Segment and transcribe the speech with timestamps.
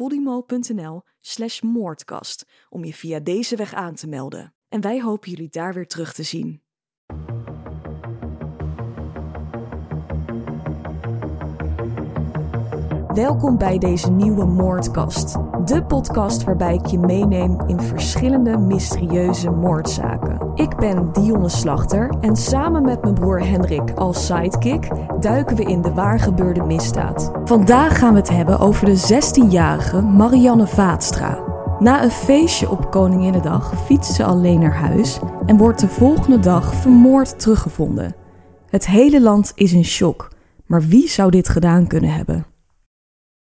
[0.00, 4.54] podimo.nl slash moordkast om je via deze weg aan te melden.
[4.68, 6.62] En wij hopen jullie daar weer terug te zien.
[13.20, 15.36] Welkom bij deze nieuwe Moordkast.
[15.64, 20.52] De podcast waarbij ik je meeneem in verschillende mysterieuze moordzaken.
[20.54, 24.88] Ik ben Dionne Slachter en samen met mijn broer Hendrik als sidekick
[25.20, 27.30] duiken we in de waargebeurde misdaad.
[27.44, 31.38] Vandaag gaan we het hebben over de 16-jarige Marianne Vaatstra.
[31.78, 36.74] Na een feestje op Koninginnedag fietst ze alleen naar huis en wordt de volgende dag
[36.74, 38.14] vermoord teruggevonden.
[38.70, 40.28] Het hele land is in shock,
[40.66, 42.50] maar wie zou dit gedaan kunnen hebben?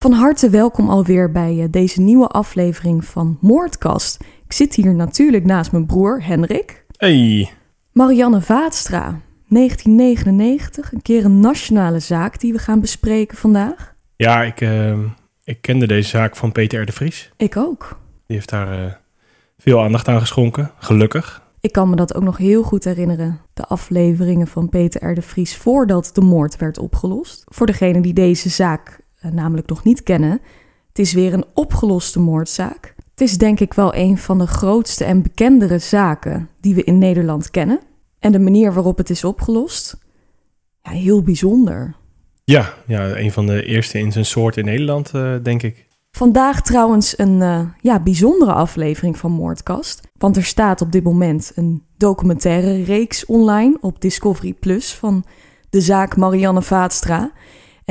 [0.02, 4.24] Van harte welkom alweer bij eh, deze nieuwe aflevering van Moordkast.
[4.46, 6.86] Ik zit hier natuurlijk naast mijn broer Henrik.
[6.98, 7.52] Hey.
[7.92, 13.94] Marianne Vaatstra, 1999, een keer een nationale zaak die we gaan bespreken vandaag.
[14.16, 15.00] Ja, ik, uh,
[15.44, 16.86] ik kende deze zaak van Peter R.
[16.86, 17.32] de Vries.
[17.38, 18.00] Ik ook.
[18.28, 18.92] Die heeft daar uh,
[19.58, 21.42] veel aandacht aan geschonken, gelukkig.
[21.60, 23.40] Ik kan me dat ook nog heel goed herinneren.
[23.54, 25.16] De afleveringen van Peter R.
[25.16, 27.44] de Vries voordat de moord werd opgelost.
[27.46, 30.42] Voor degene die deze zaak uh, namelijk nog niet kennen.
[30.88, 32.96] Het is weer een opgeloste moordzaak.
[33.12, 36.98] Het is denk ik wel een van de grootste en bekendere zaken die we in
[36.98, 37.80] Nederland kennen.
[38.20, 39.98] En de manier waarop het is opgelost,
[40.82, 41.96] ja, heel bijzonder.
[42.44, 45.86] Ja, ja, een van de eerste in zijn soort in Nederland, uh, denk ik.
[46.12, 50.08] Vandaag trouwens een uh, ja, bijzondere aflevering van Moordkast.
[50.18, 55.26] Want er staat op dit moment een documentaire reeks online op Discovery Plus van
[55.70, 57.32] de zaak Marianne Vaatstra.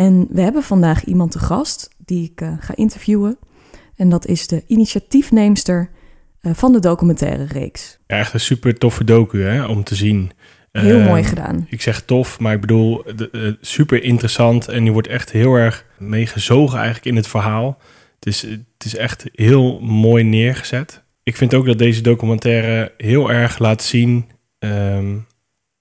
[0.01, 3.39] En we hebben vandaag iemand te gast die ik uh, ga interviewen.
[3.97, 5.91] En dat is de initiatiefneemster
[6.43, 7.99] uh, van de documentaire reeks.
[8.07, 10.31] Ja, echt een super toffe docu hè, om te zien.
[10.73, 11.67] Heel uh, mooi gedaan.
[11.69, 14.69] Ik zeg tof, maar ik bedoel de, super interessant.
[14.69, 17.79] En je wordt echt heel erg meegezogen eigenlijk in het verhaal.
[18.15, 21.03] Het is, het is echt heel mooi neergezet.
[21.23, 24.31] Ik vind ook dat deze documentaire heel erg laat zien...
[24.59, 25.29] Um,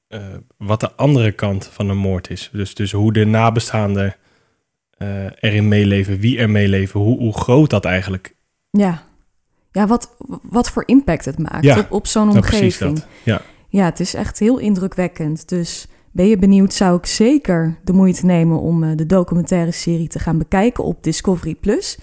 [0.09, 0.21] uh,
[0.57, 2.49] wat de andere kant van een moord is.
[2.53, 4.15] Dus, dus hoe de nabestaanden
[4.97, 8.35] uh, erin meeleven, wie er meeleven, hoe, hoe groot dat eigenlijk.
[8.69, 9.03] Ja,
[9.71, 12.95] ja wat, wat voor impact het maakt ja, op, op zo'n omgeving.
[12.95, 13.07] Dat.
[13.23, 13.41] Ja.
[13.69, 15.49] ja, het is echt heel indrukwekkend.
[15.49, 20.07] Dus ben je benieuwd, zou ik zeker de moeite nemen om uh, de documentaire serie
[20.07, 21.97] te gaan bekijken op Discovery Plus.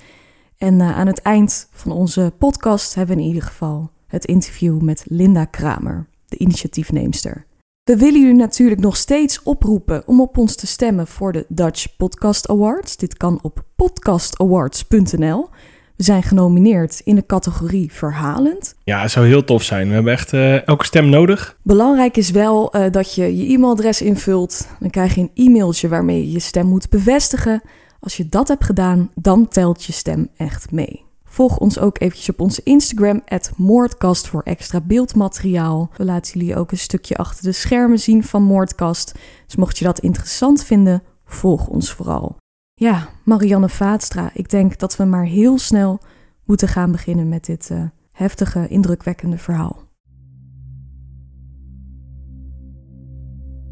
[0.58, 5.04] En aan het eind van onze podcast hebben we in ieder geval het interview met
[5.08, 7.45] Linda Kramer, de initiatiefneemster.
[7.86, 11.96] We willen jullie natuurlijk nog steeds oproepen om op ons te stemmen voor de Dutch
[11.96, 12.96] Podcast Awards.
[12.96, 15.48] Dit kan op podcastawards.nl.
[15.96, 18.74] We zijn genomineerd in de categorie verhalend.
[18.84, 19.88] Ja, het zou heel tof zijn.
[19.88, 21.56] We hebben echt uh, elke stem nodig.
[21.62, 24.68] Belangrijk is wel uh, dat je je e-mailadres invult.
[24.80, 27.62] Dan krijg je een e-mailtje waarmee je je stem moet bevestigen.
[28.00, 31.05] Als je dat hebt gedaan, dan telt je stem echt mee.
[31.36, 33.22] Volg ons ook eventjes op onze Instagram,
[33.56, 35.90] Moordkast, voor extra beeldmateriaal.
[35.96, 39.14] We laten jullie ook een stukje achter de schermen zien van Moordkast.
[39.46, 42.36] Dus mocht je dat interessant vinden, volg ons vooral.
[42.74, 46.00] Ja, Marianne Vaatstra, ik denk dat we maar heel snel
[46.44, 47.82] moeten gaan beginnen met dit uh,
[48.12, 49.82] heftige, indrukwekkende verhaal.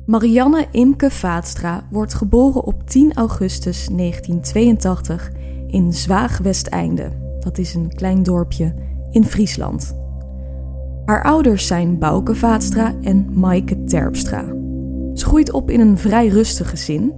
[0.07, 5.33] Marianne Imke Vaatstra wordt geboren op 10 augustus 1982
[5.67, 7.24] in Zwaag-Westeinde.
[7.45, 8.75] Dat is een klein dorpje
[9.11, 9.97] in Friesland.
[11.05, 14.45] Haar ouders zijn Bouke Vaatstra en Maaike Terpstra.
[15.15, 17.13] Ze groeit op in een vrij rustig gezin,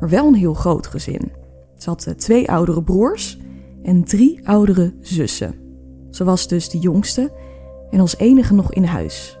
[0.00, 1.32] maar wel een heel groot gezin.
[1.76, 3.38] Ze had eh, twee oudere broers
[3.82, 5.54] en drie oudere zussen.
[6.10, 7.32] Ze was dus de jongste
[7.90, 9.38] en als enige nog in huis.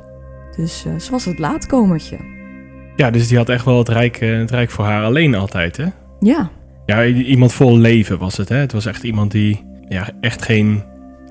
[0.56, 2.16] Dus uh, ze was het laatkomertje.
[2.96, 5.76] Ja, dus die had echt wel het rijk, uh, het rijk voor haar alleen altijd,
[5.76, 5.86] hè?
[6.20, 6.50] Ja.
[6.86, 8.56] Ja, iemand vol leven was het, hè?
[8.56, 10.82] Het was echt iemand die ja, echt geen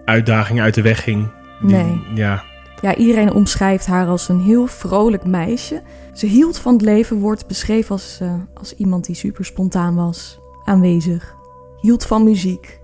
[0.06, 1.32] uitdaging uit de weg ging.
[1.62, 2.02] Die, nee.
[2.16, 2.44] Ja.
[2.82, 5.82] ja, iedereen omschrijft haar als een heel vrolijk meisje.
[6.14, 10.40] Ze hield van het leven, wordt beschreven als, uh, als iemand die super spontaan was,
[10.66, 11.36] aanwezig.
[11.82, 12.80] Hield van muziek.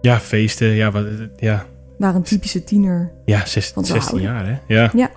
[0.00, 0.90] Ja, feesten, ja.
[0.90, 1.06] Wat,
[1.36, 1.66] ja.
[1.98, 3.12] Waar een typische tiener.
[3.24, 4.74] Ja, zes, 16 jaar, hè?
[4.74, 4.90] Ja.
[4.94, 5.10] ja.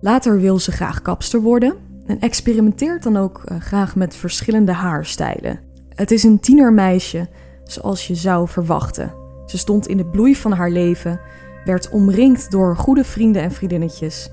[0.00, 1.74] Later wil ze graag kapster worden
[2.06, 5.60] en experimenteert dan ook uh, graag met verschillende haarstijlen.
[5.94, 7.28] Het is een tienermeisje
[7.72, 9.14] zoals je zou verwachten.
[9.46, 11.20] Ze stond in de bloei van haar leven,
[11.64, 14.30] werd omringd door goede vrienden en vriendinnetjes.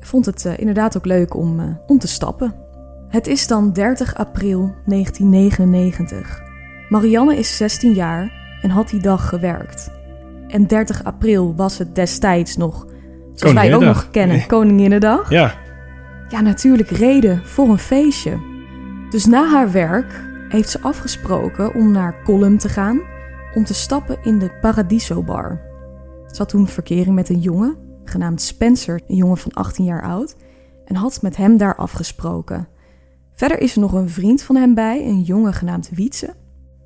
[0.00, 2.54] Vond het uh, inderdaad ook leuk om, uh, om te stappen.
[3.08, 6.42] Het is dan 30 april 1999.
[6.88, 8.32] Marianne is 16 jaar
[8.62, 9.90] en had die dag gewerkt.
[10.48, 12.86] En 30 april was het destijds nog,
[13.34, 15.30] zoals wij ook nog kennen, Koninginnedag.
[15.30, 15.54] Ja.
[16.28, 18.38] Ja, natuurlijk reden voor een feestje.
[19.10, 23.00] Dus na haar werk heeft ze afgesproken om naar Colum te gaan
[23.54, 25.60] om te stappen in de Paradiso Bar.
[26.26, 30.36] Ze had toen verkering met een jongen, genaamd Spencer, een jongen van 18 jaar oud,
[30.84, 32.68] en had met hem daar afgesproken.
[33.34, 36.34] Verder is er nog een vriend van hem bij, een jongen genaamd Wietse.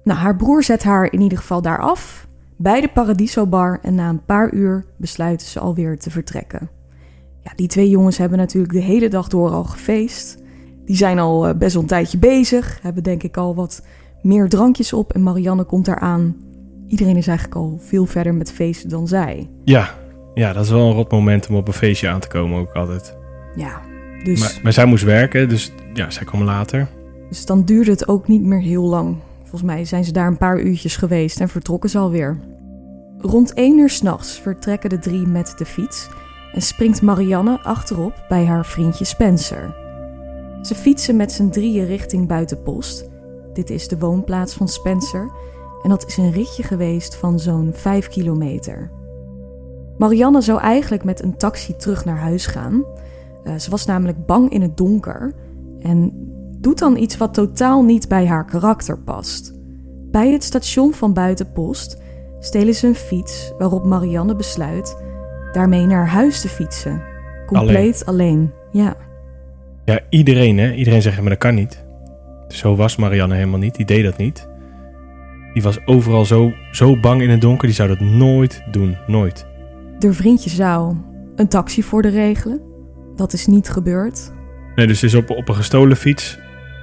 [0.05, 2.27] Nou, haar broer zet haar in ieder geval daar af,
[2.57, 6.71] bij de Paradiso Bar, en na een paar uur besluiten ze alweer te vertrekken.
[7.41, 10.43] Ja, die twee jongens hebben natuurlijk de hele dag door al gefeest.
[10.85, 13.83] Die zijn al eh, best wel een tijdje bezig, hebben denk ik al wat
[14.23, 16.37] meer drankjes op en Marianne komt daar aan.
[16.89, 19.51] Iedereen is eigenlijk al veel verder met feesten dan zij.
[19.65, 19.95] Ja,
[20.35, 22.73] ja dat is wel een rot moment om op een feestje aan te komen ook
[22.73, 23.17] altijd.
[23.57, 23.81] Ja,
[24.23, 24.41] dus...
[24.41, 26.89] Maar, maar zij moest werken, dus ja, zij kwam later.
[27.29, 29.17] Dus dan duurde het ook niet meer heel lang.
[29.41, 32.39] Volgens mij zijn ze daar een paar uurtjes geweest en vertrokken ze alweer.
[33.19, 36.09] Rond één uur s'nachts vertrekken de drie met de fiets
[36.55, 39.84] en springt Marianne achterop bij haar vriendje Spencer.
[40.65, 43.09] Ze fietsen met z'n drieën richting buitenpost.
[43.53, 45.33] Dit is de woonplaats van Spencer
[45.83, 48.91] en dat is een ritje geweest van zo'n 5 kilometer.
[49.97, 52.85] Marianne zou eigenlijk met een taxi terug naar huis gaan.
[53.45, 55.35] Uh, ze was namelijk bang in het donker
[55.81, 56.13] en
[56.61, 59.53] doet dan iets wat totaal niet bij haar karakter past.
[60.11, 62.03] Bij het station van Buitenpost
[62.41, 64.97] stelen ze een fiets waarop Marianne besluit
[65.53, 67.03] daarmee naar huis te fietsen.
[67.47, 68.29] Compleet alleen.
[68.29, 68.53] alleen.
[68.71, 68.97] Ja.
[69.85, 70.73] Ja, iedereen hè.
[70.73, 71.85] Iedereen zegt, maar dat kan niet.
[72.49, 73.75] Zo was Marianne helemaal niet.
[73.75, 74.49] Die deed dat niet.
[75.53, 77.67] Die was overal zo, zo bang in het donker.
[77.67, 78.97] Die zou dat nooit doen.
[79.07, 79.47] Nooit.
[79.99, 80.97] De vriendje zou
[81.37, 82.61] een taxi voor de regelen.
[83.17, 84.33] Dat is niet gebeurd.
[84.75, 86.39] Nee, dus is op, op een gestolen fiets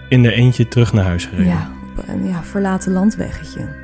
[0.09, 1.51] in de eentje terug naar huis gereden.
[1.51, 3.80] Ja, op een ja, verlaten landweggetje.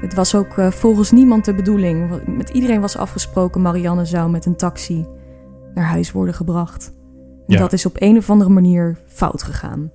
[0.00, 2.20] Het was ook uh, volgens niemand de bedoeling.
[2.26, 5.06] Met iedereen was afgesproken, Marianne zou met een taxi
[5.74, 6.92] naar huis worden gebracht.
[7.46, 7.58] Ja.
[7.58, 9.90] dat is op een of andere manier fout gegaan.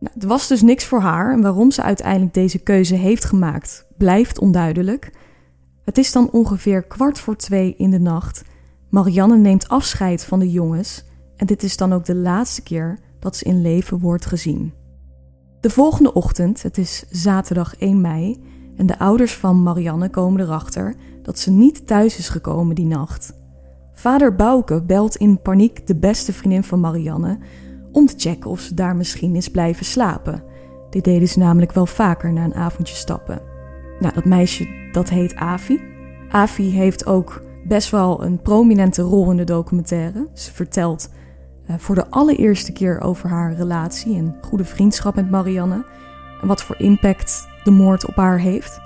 [0.00, 3.86] Nou, het was dus niks voor haar en waarom ze uiteindelijk deze keuze heeft gemaakt
[3.96, 5.10] blijft onduidelijk.
[5.84, 8.44] Het is dan ongeveer kwart voor twee in de nacht.
[8.88, 11.04] Marianne neemt afscheid van de jongens
[11.36, 14.72] en dit is dan ook de laatste keer dat ze in leven wordt gezien.
[15.60, 18.42] De volgende ochtend, het is zaterdag 1 mei,
[18.76, 23.32] en de ouders van Marianne komen erachter dat ze niet thuis is gekomen die nacht.
[23.98, 27.38] Vader Bouke belt in paniek de beste vriendin van Marianne
[27.92, 30.42] om te checken of ze daar misschien is blijven slapen.
[30.90, 33.40] Dit deden ze namelijk wel vaker na een avondje stappen.
[34.00, 35.80] Nou, dat meisje dat heet Avi.
[36.28, 40.28] Avi heeft ook best wel een prominente rol in de documentaire.
[40.32, 41.10] Ze vertelt
[41.70, 45.84] uh, voor de allereerste keer over haar relatie en goede vriendschap met Marianne
[46.40, 48.80] en wat voor impact de moord op haar heeft.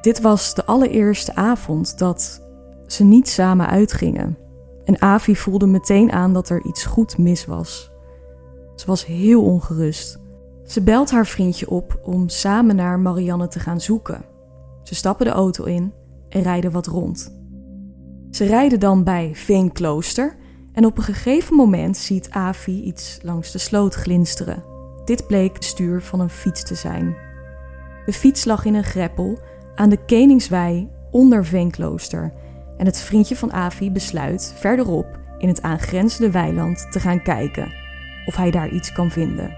[0.00, 2.42] Dit was de allereerste avond dat
[2.86, 4.41] ze niet samen uitgingen.
[4.84, 7.90] En Avi voelde meteen aan dat er iets goed mis was.
[8.74, 10.20] Ze was heel ongerust.
[10.64, 14.24] Ze belt haar vriendje op om samen naar Marianne te gaan zoeken.
[14.82, 15.92] Ze stappen de auto in
[16.28, 17.40] en rijden wat rond.
[18.30, 20.36] Ze rijden dan bij Veenklooster
[20.72, 24.64] en op een gegeven moment ziet Avi iets langs de sloot glinsteren.
[25.04, 27.16] Dit bleek het stuur van een fiets te zijn.
[28.06, 29.38] De fiets lag in een greppel
[29.74, 32.32] aan de Keningswei onder Veenklooster
[32.82, 37.72] en het vriendje van Avi besluit verderop in het aangrenzende weiland te gaan kijken
[38.26, 39.56] of hij daar iets kan vinden.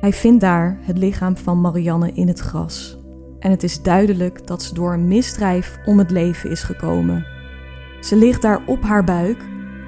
[0.00, 2.98] Hij vindt daar het lichaam van Marianne in het gras.
[3.38, 7.26] En het is duidelijk dat ze door een misdrijf om het leven is gekomen.
[8.00, 9.44] Ze ligt daar op haar buik,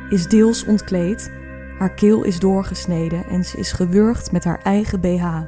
[0.08, 1.32] is deels ontkleed,
[1.78, 5.40] haar keel is doorgesneden en ze is gewurgd met haar eigen BH.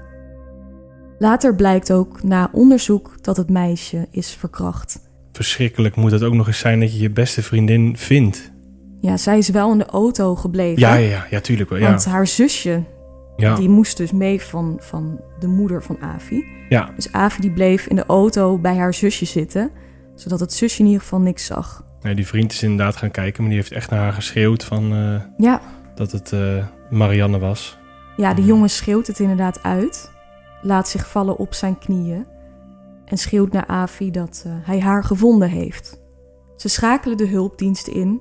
[1.18, 5.05] Later blijkt ook na onderzoek dat het meisje is verkracht.
[5.36, 8.52] Verschrikkelijk moet het ook nog eens zijn dat je je beste vriendin vindt.
[9.00, 10.80] Ja, zij is wel in de auto gebleven.
[10.80, 11.78] Ja, ja, ja, ja tuurlijk wel.
[11.78, 11.88] Ja.
[11.88, 12.82] Want haar zusje,
[13.36, 13.54] ja.
[13.54, 16.44] die moest dus mee van, van de moeder van Avi.
[16.68, 16.90] Ja.
[16.94, 19.70] Dus Avi die bleef in de auto bij haar zusje zitten,
[20.14, 21.84] zodat het zusje in ieder geval niks zag.
[22.00, 24.92] Nee, die vriend is inderdaad gaan kijken, maar die heeft echt naar haar geschreeuwd van
[24.92, 25.60] uh, ja.
[25.94, 27.78] dat het uh, Marianne was.
[28.16, 30.10] Ja, de jongen schreeuwt het inderdaad uit,
[30.62, 32.26] laat zich vallen op zijn knieën
[33.06, 35.98] en schreeuwt naar Avi dat uh, hij haar gevonden heeft.
[36.56, 38.20] Ze schakelen de hulpdiensten in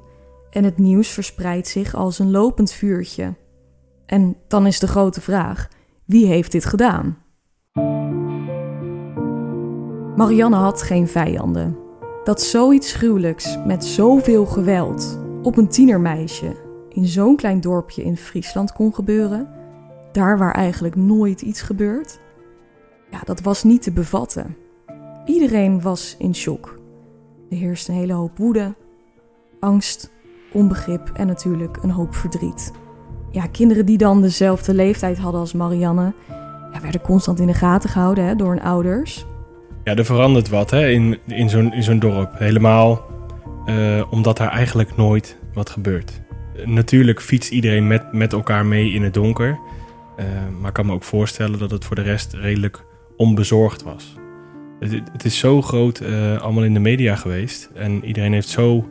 [0.49, 3.35] en het nieuws verspreidt zich als een lopend vuurtje.
[4.05, 5.69] En dan is de grote vraag:
[6.05, 7.17] wie heeft dit gedaan?
[10.15, 11.77] Marianne had geen vijanden.
[12.23, 16.55] Dat zoiets gruwelijks met zoveel geweld op een tienermeisje
[16.89, 19.49] in zo'n klein dorpje in Friesland kon gebeuren,
[20.11, 22.19] daar waar eigenlijk nooit iets gebeurt,
[23.11, 24.55] ja, dat was niet te bevatten.
[25.25, 26.79] Iedereen was in shock.
[27.49, 28.75] Er heerste een hele hoop woede,
[29.59, 30.11] angst,
[30.51, 32.71] onbegrip en natuurlijk een hoop verdriet.
[33.31, 36.13] Ja, kinderen die dan dezelfde leeftijd hadden als Marianne,
[36.73, 39.25] ja, werden constant in de gaten gehouden hè, door hun ouders.
[39.83, 42.31] Ja, er verandert wat hè, in, in zo'n zo'n dorp.
[42.37, 43.05] Helemaal
[43.65, 46.21] uh, omdat daar eigenlijk nooit wat gebeurt.
[46.65, 49.59] Natuurlijk fietst iedereen met, met elkaar mee in het donker.
[50.19, 50.25] Uh,
[50.59, 52.85] maar ik kan me ook voorstellen dat het voor de rest redelijk
[53.17, 54.15] onbezorgd was.
[54.79, 57.69] Het, is zo groot uh, allemaal in de media geweest.
[57.73, 58.85] En iedereen heeft zo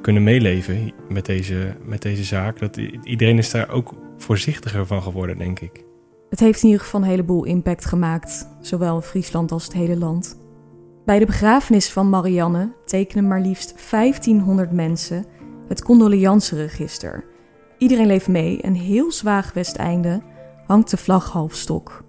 [0.00, 2.58] kunnen meeleven met deze, met deze zaak.
[2.58, 5.84] Dat iedereen is daar ook voorzichtiger van geworden, denk ik.
[6.30, 10.40] Het heeft in ieder geval een heleboel impact gemaakt, zowel Friesland als het hele land.
[11.04, 15.24] Bij de begrafenis van Marianne tekenen maar liefst 1500 mensen
[15.68, 17.24] het condoleanceregister.
[17.78, 20.22] Iedereen leeft mee en heel zwaag Westeinde
[20.66, 22.01] hangt de vlag halfstok.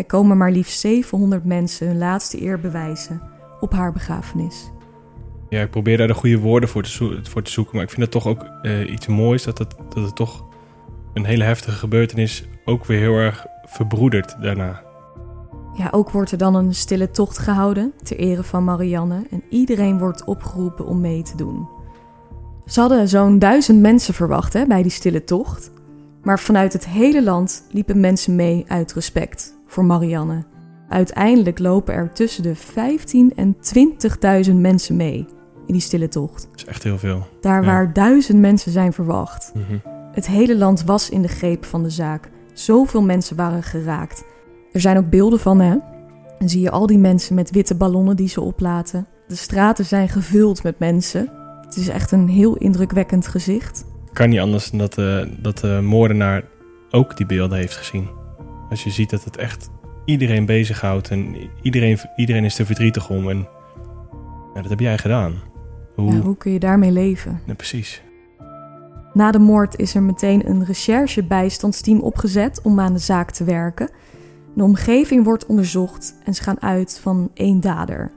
[0.00, 3.22] Er komen maar liefst 700 mensen hun laatste eer bewijzen
[3.60, 4.70] op haar begrafenis.
[5.48, 8.02] Ja, ik probeer daar de goede woorden voor te, voor te zoeken, maar ik vind
[8.02, 10.44] het toch ook uh, iets moois dat het, dat het toch
[11.14, 14.82] een hele heftige gebeurtenis ook weer heel erg verbroedert daarna.
[15.76, 19.98] Ja, ook wordt er dan een stille tocht gehouden ter ere van Marianne en iedereen
[19.98, 21.68] wordt opgeroepen om mee te doen.
[22.66, 25.70] Ze hadden zo'n duizend mensen verwacht hè, bij die stille tocht,
[26.22, 30.44] maar vanuit het hele land liepen mensen mee uit respect voor Marianne.
[30.88, 33.56] Uiteindelijk lopen er tussen de 15 en
[34.46, 35.26] 20.000 mensen mee
[35.66, 36.46] in die stille tocht.
[36.50, 37.26] Dat is echt heel veel.
[37.40, 39.52] Daar waar duizend mensen zijn verwacht.
[39.54, 42.30] Mm het hele land was in de greep van de zaak.
[42.52, 44.24] Zoveel mensen waren geraakt.
[44.72, 45.76] Er zijn ook beelden van, hè?
[46.38, 49.06] En zie je al die mensen met witte ballonnen die ze oplaten.
[49.28, 51.30] De straten zijn gevuld met mensen.
[51.64, 53.84] Het is echt een heel indrukwekkend gezicht.
[54.12, 56.44] Kan niet anders dan dat, uh, dat de moordenaar
[56.90, 58.19] ook die beelden heeft gezien.
[58.70, 59.70] Als je ziet dat het echt
[60.04, 63.28] iedereen bezighoudt en iedereen, iedereen is er verdrietig om.
[63.28, 63.48] En
[64.54, 65.34] ja, dat heb jij gedaan.
[65.94, 67.40] Hoe, ja, hoe kun je daarmee leven?
[67.46, 68.02] Ja, precies.
[69.12, 73.90] Na de moord is er meteen een recherchebijstandsteam opgezet om aan de zaak te werken.
[74.54, 78.12] De omgeving wordt onderzocht en ze gaan uit van één dader.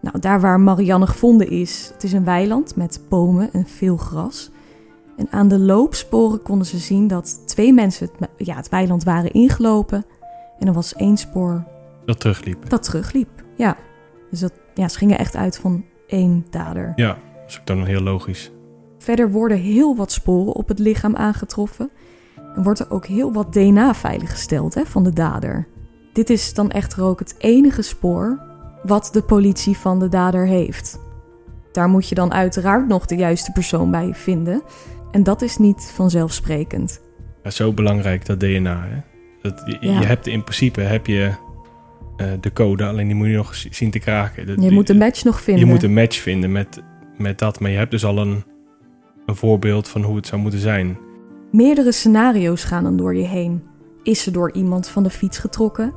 [0.00, 4.50] Nou, daar waar Marianne gevonden is, het is een weiland met bomen en veel gras.
[5.18, 9.32] En aan de loopsporen konden ze zien dat twee mensen het, ja, het weiland waren
[9.32, 10.04] ingelopen.
[10.58, 11.64] En er was één spoor...
[12.04, 12.68] Dat terugliep.
[12.68, 13.76] Dat terugliep, ja.
[14.30, 16.92] Dus dat, ja, ze gingen echt uit van één dader.
[16.96, 18.52] Ja, dat is ook dan heel logisch.
[18.98, 21.90] Verder worden heel wat sporen op het lichaam aangetroffen.
[22.54, 25.66] En wordt er ook heel wat DNA veiliggesteld hè, van de dader.
[26.12, 28.40] Dit is dan echter ook het enige spoor
[28.82, 30.98] wat de politie van de dader heeft.
[31.72, 34.62] Daar moet je dan uiteraard nog de juiste persoon bij vinden.
[35.10, 37.00] En dat is niet vanzelfsprekend.
[37.42, 38.86] Ja, zo belangrijk dat DNA.
[38.88, 39.00] Hè?
[39.42, 41.32] Dat, je, je hebt in principe heb je
[42.16, 44.46] uh, de code, alleen die moet je nog zien te kraken.
[44.46, 45.64] Dat, je moet een match nog vinden.
[45.66, 46.82] Je moet een match vinden met,
[47.16, 48.44] met dat, maar je hebt dus al een,
[49.26, 50.98] een voorbeeld van hoe het zou moeten zijn.
[51.52, 53.62] Meerdere scenario's gaan dan door je heen.
[54.02, 55.94] Is ze door iemand van de fiets getrokken?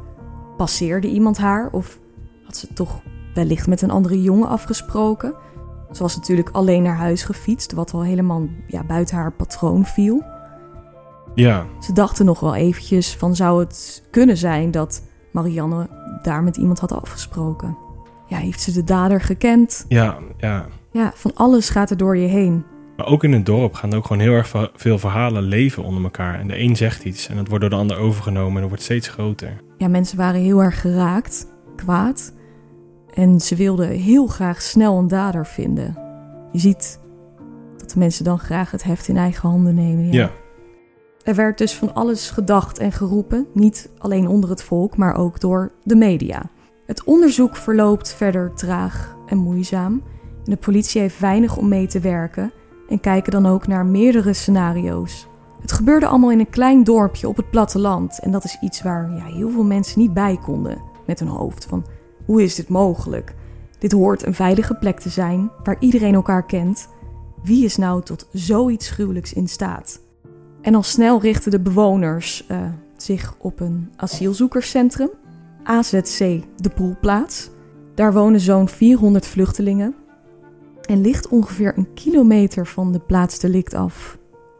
[0.57, 1.69] Passeerde iemand haar?
[1.71, 1.99] Of
[2.43, 3.01] had ze toch
[3.33, 5.33] wellicht met een andere jongen afgesproken?
[5.91, 10.23] Ze was natuurlijk alleen naar huis gefietst, wat al helemaal ja, buiten haar patroon viel.
[11.35, 11.65] Ja.
[11.79, 15.87] Ze dachten nog wel eventjes van zou het kunnen zijn dat Marianne
[16.21, 17.77] daar met iemand had afgesproken.
[18.27, 19.85] Ja, heeft ze de dader gekend?
[19.87, 20.65] Ja, ja.
[20.91, 22.65] Ja, van alles gaat er door je heen.
[22.97, 26.39] Maar ook in het dorp gaan ook gewoon heel erg veel verhalen leven onder elkaar.
[26.39, 28.83] En de een zegt iets en dat wordt door de ander overgenomen en dat wordt
[28.83, 29.61] steeds groter.
[29.77, 32.33] Ja, mensen waren heel erg geraakt, kwaad.
[33.13, 35.97] En ze wilden heel graag snel een dader vinden.
[36.51, 36.99] Je ziet
[37.77, 40.05] dat de mensen dan graag het heft in eigen handen nemen.
[40.05, 40.11] Ja.
[40.11, 40.31] ja.
[41.23, 45.39] Er werd dus van alles gedacht en geroepen, niet alleen onder het volk, maar ook
[45.39, 46.41] door de media.
[46.85, 50.03] Het onderzoek verloopt verder traag en moeizaam.
[50.45, 52.51] En de politie heeft weinig om mee te werken
[52.89, 55.27] en kijken dan ook naar meerdere scenario's.
[55.61, 59.11] Het gebeurde allemaal in een klein dorpje op het platteland en dat is iets waar
[59.11, 61.65] ja, heel veel mensen niet bij konden met hun hoofd.
[61.65, 61.85] Van
[62.25, 63.33] hoe is dit mogelijk?
[63.81, 66.87] Dit hoort een veilige plek te zijn waar iedereen elkaar kent.
[67.43, 70.01] Wie is nou tot zoiets gruwelijks in staat?
[70.61, 72.57] En al snel richten de bewoners uh,
[72.97, 75.09] zich op een asielzoekerscentrum,
[75.63, 76.19] AZC
[76.55, 77.49] de Poelplaats.
[77.95, 79.95] Daar wonen zo'n 400 vluchtelingen
[80.81, 84.17] en ligt ongeveer een kilometer van de plaats delict af.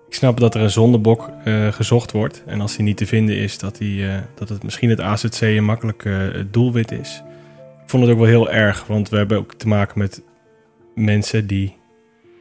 [0.07, 2.43] Ik snap dat er een zondebok uh, gezocht wordt.
[2.45, 5.41] En als die niet te vinden is, dat, die, uh, dat het misschien het AZC
[5.41, 6.09] een makkelijk
[6.51, 7.23] doelwit is.
[7.91, 10.23] Vond het ook wel heel erg, want we hebben ook te maken met
[10.95, 11.77] mensen die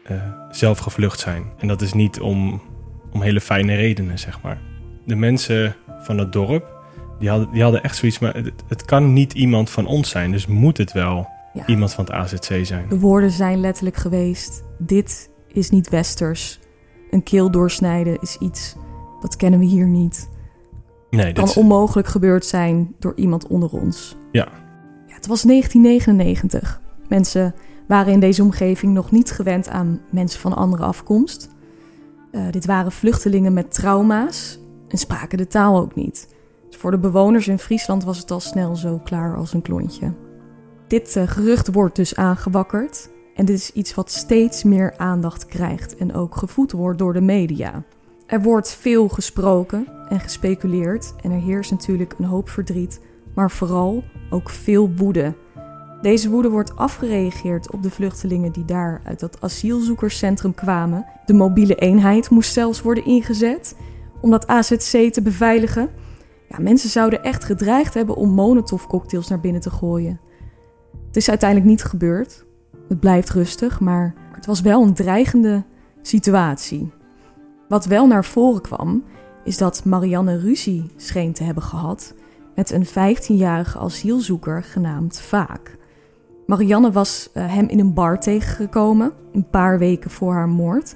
[0.04, 0.16] eh,
[0.50, 1.44] zelf gevlucht zijn.
[1.58, 2.60] En dat is niet om,
[3.12, 4.60] om hele fijne redenen, zeg maar.
[5.06, 6.78] De mensen van het dorp,
[7.18, 10.32] die hadden, die hadden echt zoiets, maar het, het kan niet iemand van ons zijn,
[10.32, 11.66] dus moet het wel Ja.
[11.66, 12.88] iemand van het AZC zijn.
[12.88, 16.60] De woorden zijn letterlijk geweest: dit is niet westers.
[17.10, 18.76] Een keel doorsnijden is iets
[19.20, 20.30] dat kennen we hier niet.
[21.10, 24.16] Nee, kan dit onmogelijk gebeurd zijn door iemand onder ons.
[24.32, 24.48] Ja.
[25.20, 26.80] Het was 1999.
[27.08, 27.54] Mensen
[27.88, 31.48] waren in deze omgeving nog niet gewend aan mensen van andere afkomst.
[32.30, 34.58] Eh, dit waren vluchtelingen met trauma's
[34.88, 36.28] en spraken de taal ook niet.
[36.68, 40.12] Dus voor de bewoners in Friesland was het al snel zo klaar als een klontje.
[40.86, 43.10] Dit eh, gerucht wordt dus aangewakkerd.
[43.34, 47.20] En dit is iets wat steeds meer aandacht krijgt en ook gevoed wordt door de
[47.20, 47.82] media.
[48.26, 53.00] Er wordt veel gesproken en gespeculeerd en er heerst natuurlijk een hoop verdriet,
[53.34, 55.34] maar vooral ook veel woede.
[56.02, 61.06] Deze woede wordt afgereageerd op de vluchtelingen die daar uit dat asielzoekerscentrum kwamen.
[61.26, 63.76] De mobiele eenheid moest zelfs worden ingezet
[64.20, 65.88] om dat AZC te beveiligen.
[66.48, 70.20] Ja, mensen zouden echt gedreigd hebben om Molotov-cocktails naar binnen te gooien.
[71.06, 72.44] Het is uiteindelijk niet gebeurd.
[72.88, 75.64] Het blijft rustig, maar het was wel een dreigende
[76.02, 76.92] situatie.
[77.68, 79.04] Wat wel naar voren kwam,
[79.44, 82.14] is dat Marianne ruzie scheen te hebben gehad
[82.60, 85.76] met een 15-jarige asielzoeker genaamd Vaak.
[86.46, 90.94] Marianne was eh, hem in een bar tegengekomen, een paar weken voor haar moord.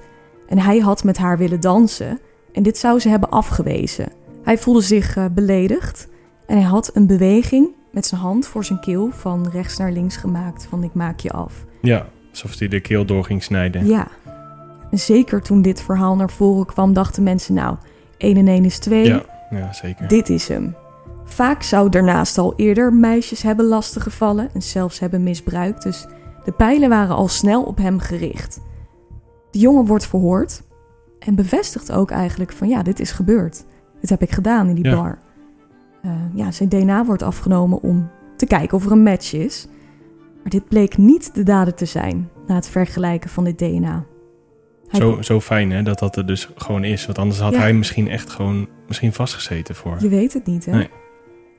[0.48, 2.20] En hij had met haar willen dansen
[2.52, 4.12] en dit zou ze hebben afgewezen.
[4.42, 6.08] Hij voelde zich eh, beledigd
[6.46, 10.16] en hij had een beweging met zijn hand voor zijn keel van rechts naar links
[10.16, 11.64] gemaakt van ik maak je af.
[11.80, 13.86] ja, alsof hij de keel door ging snijden.
[13.86, 14.08] Ja.
[14.90, 17.76] En zeker toen dit verhaal naar voren kwam, dachten mensen nou,
[18.16, 19.04] 1 en 1 is 2.
[19.04, 20.08] ja, ja, zeker.
[20.08, 20.82] Dit is hem.
[21.34, 26.06] Vaak zou daarnaast al eerder meisjes hebben lastiggevallen en zelfs hebben misbruikt, dus
[26.44, 28.60] de pijlen waren al snel op hem gericht.
[29.50, 30.62] De jongen wordt verhoord
[31.18, 33.64] en bevestigt ook eigenlijk van ja, dit is gebeurd.
[34.00, 34.94] Dit heb ik gedaan in die Ja.
[34.96, 35.18] bar.
[36.02, 39.66] Eh, ja, zijn DNA wordt afgenomen om te kijken of er een match is.
[40.42, 44.04] Maar dit bleek niet de dader te zijn na het vergelijken van dit DNA.
[44.88, 47.06] Hij Zo, zo fijn hè, dat dat er dus gewoon is.
[47.06, 47.58] Want anders had Ja.
[47.58, 49.96] hij misschien echt gewoon misschien vastgezeten voor.
[50.00, 50.72] Je weet het niet, hè?
[50.72, 50.88] Nee.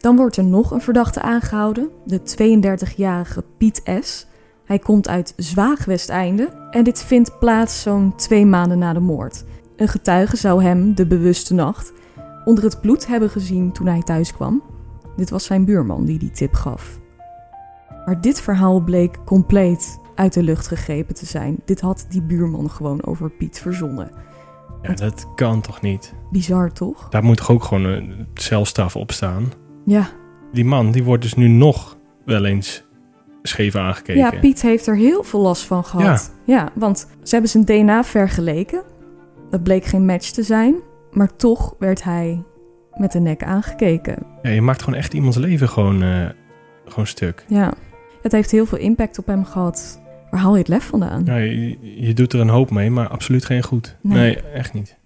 [0.06, 4.28] Dan wordt er nog een verdachte aangehouden, de 32-jarige Piet S.
[4.66, 9.44] Hij komt uit Zwaagwesteinde en dit vindt plaats zo'n twee maanden na de moord.
[9.76, 11.94] Een getuige zou hem de bewuste nacht
[12.44, 14.62] onder het bloed hebben gezien toen hij thuis kwam.
[15.16, 17.00] Dit was zijn buurman die die tip gaf.
[18.06, 21.62] Maar dit verhaal bleek compleet uit de lucht gegrepen te zijn.
[21.66, 24.12] Dit had die buurman gewoon over Piet verzonnen.
[24.82, 26.14] Ja, dat kan toch niet?
[26.32, 27.10] Bizar toch?
[27.10, 29.64] Daar moet toch ook gewoon een celstraf op staan?
[29.86, 30.10] Ja,
[30.54, 32.84] Die man, die wordt dus nu nog wel eens
[33.42, 34.22] scheef aangekeken.
[34.22, 36.34] Ja, Piet heeft er heel veel last van gehad.
[36.46, 36.70] Ja.
[36.74, 38.84] want ze hebben zijn DNA vergeleken.
[39.50, 40.76] Dat bleek geen match te zijn.
[41.12, 42.44] Maar toch werd hij
[42.96, 44.16] met de nek aangekeken.
[44.42, 46.26] Ja, je maakt gewoon echt iemands leven gewoon, eh,
[46.86, 47.46] gewoon stuk.
[47.48, 47.74] Ja,
[48.22, 50.02] het heeft heel veel impact op hem gehad.
[50.32, 51.22] Waar haal je het lef vandaan?
[51.26, 53.96] Ja, je, je doet er een hoop mee, maar absoluut geen goed.
[54.02, 54.18] Nee.
[54.18, 54.98] Nee, echt niet.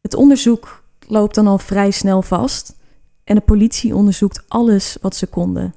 [0.00, 2.76] Het onderzoek loopt dan al vrij snel vast.
[3.24, 5.74] En de politie onderzoekt alles wat ze konden.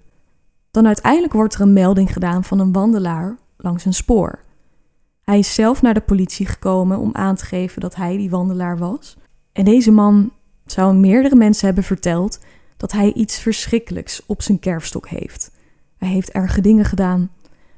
[0.72, 4.40] Dan uiteindelijk wordt er een melding gedaan van een wandelaar langs een spoor.
[5.22, 8.78] Hij is zelf naar de politie gekomen om aan te geven dat hij die wandelaar
[8.78, 9.18] was.
[9.52, 10.32] En deze man
[10.66, 12.40] zou meerdere mensen hebben verteld
[12.78, 15.52] dat hij iets verschrikkelijks op zijn kerfstok heeft.
[15.98, 17.30] Hij heeft erge dingen gedaan.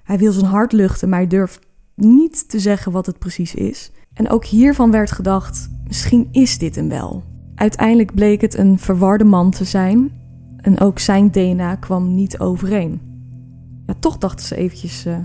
[0.03, 1.60] Hij wil zijn hart luchten, maar hij durft
[1.95, 3.91] niet te zeggen wat het precies is.
[4.13, 7.23] En ook hiervan werd gedacht: misschien is dit hem wel.
[7.57, 10.11] Uiteindelijk bleek het een verwarde man te zijn
[10.57, 13.01] en ook zijn DNA kwam niet overeen.
[13.85, 15.17] Ja, toch dachten ze eventjes eh,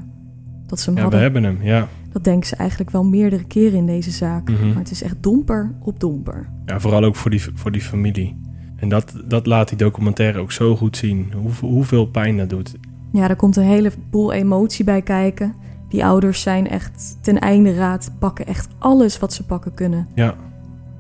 [0.66, 1.88] dat ze hem Ja, we hebben hem, ja.
[2.12, 4.50] Dat denken ze eigenlijk wel meerdere keren in deze zaak.
[4.50, 4.68] Mhm.
[4.68, 6.48] Maar het is echt domper op domper.
[6.66, 8.36] Ja, vooral ook voor die, voor die familie.
[8.76, 11.32] En dat, dat laat die documentaire ook zo goed zien.
[11.36, 12.76] Hoe, hoeveel pijn dat doet.
[13.12, 15.54] Ja, daar komt een heleboel emotie bij kijken.
[15.88, 20.08] Die ouders zijn echt ten einde raad, pakken echt alles wat ze pakken kunnen.
[20.14, 20.36] Ja,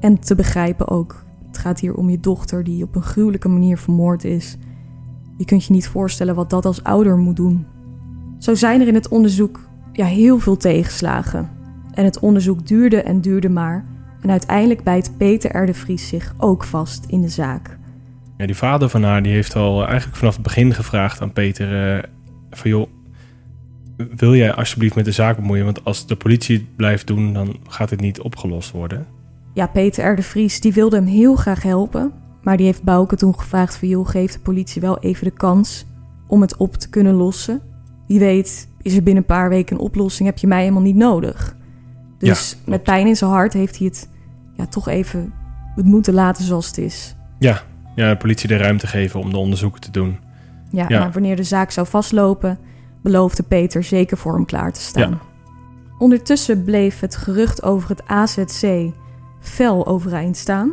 [0.02, 1.24] En te begrijpen ook.
[1.46, 4.56] Het gaat hier om je dochter die op een gruwelijke manier vermoord is.
[5.36, 7.66] Je kunt je niet voorstellen wat dat als ouder moet doen.
[8.38, 9.60] Zo zijn er in het onderzoek
[9.92, 11.50] ja, heel veel tegenslagen.
[11.94, 13.84] En het onderzoek duurde en duurde maar.
[14.20, 15.74] En uiteindelijk bijt Peter R.
[15.74, 17.78] Vries zich ook vast in de zaak.
[18.36, 21.96] ja, die vader van haar die heeft al eigenlijk vanaf het begin gevraagd aan Peter...
[21.96, 22.02] eh,
[22.50, 22.88] van joh,
[24.16, 25.64] wil jij alsjeblieft met de zaak bemoeien?
[25.64, 29.06] Want als de politie het blijft doen, dan gaat het niet opgelost worden.
[29.54, 30.16] Ja, Peter R.
[30.16, 32.12] de Vries die wilde hem heel graag helpen.
[32.42, 33.88] Maar die heeft Bouke toen gevraagd van...
[33.88, 35.86] joh, geef de politie wel even de kans
[36.26, 37.60] om het op te kunnen lossen.
[38.06, 40.96] Wie weet is er binnen een paar weken een oplossing, heb je mij helemaal niet
[40.96, 41.56] nodig.
[42.18, 44.08] Dus Ja, met pijn in zijn hart heeft hij het
[44.56, 45.32] ja, toch even
[45.74, 47.14] het moeten laten zoals het is.
[47.38, 47.62] Ja,
[47.94, 50.18] ja, de politie de ruimte geven om de onderzoeken te doen.
[50.70, 50.98] Ja, Ja.
[50.98, 52.58] maar wanneer de zaak zou vastlopen,
[53.02, 55.10] beloofde Peter zeker voor hem klaar te staan.
[55.10, 55.18] Ja.
[55.98, 58.62] Ondertussen bleef het gerucht over het AZC
[59.42, 60.72] fel overeind staan,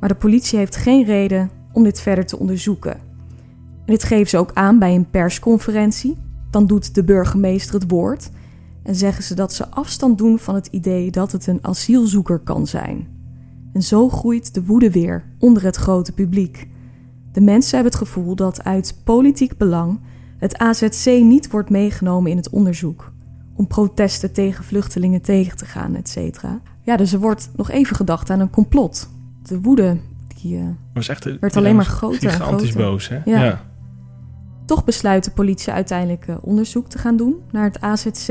[0.00, 2.94] maar de politie heeft geen reden om dit verder te onderzoeken.
[3.86, 6.16] En dit geven ze ook aan bij een persconferentie.
[6.50, 8.30] Dan doet de burgemeester het woord
[8.82, 12.66] en zeggen ze dat ze afstand doen van het idee dat het een asielzoeker kan
[12.66, 13.08] zijn.
[13.72, 16.68] En zo groeit de woede weer onder het grote publiek.
[17.32, 20.00] De mensen hebben het gevoel dat uit politiek belang
[20.38, 23.12] het AZC niet wordt meegenomen in het onderzoek.
[23.56, 26.60] Om protesten tegen vluchtelingen tegen te gaan, et cetera.
[26.82, 29.10] Ja, dus er wordt nog even gedacht aan een complot.
[29.42, 29.96] De woede,
[30.40, 30.64] die, eh,
[30.94, 32.76] was echt Werd ja, alleen maar groter en groter.
[32.76, 33.20] boos, hè?
[33.24, 33.44] Ja.
[33.44, 33.60] ja.
[34.64, 38.28] Toch besluit de politie uiteindelijk eh, onderzoek te gaan doen naar het AZC.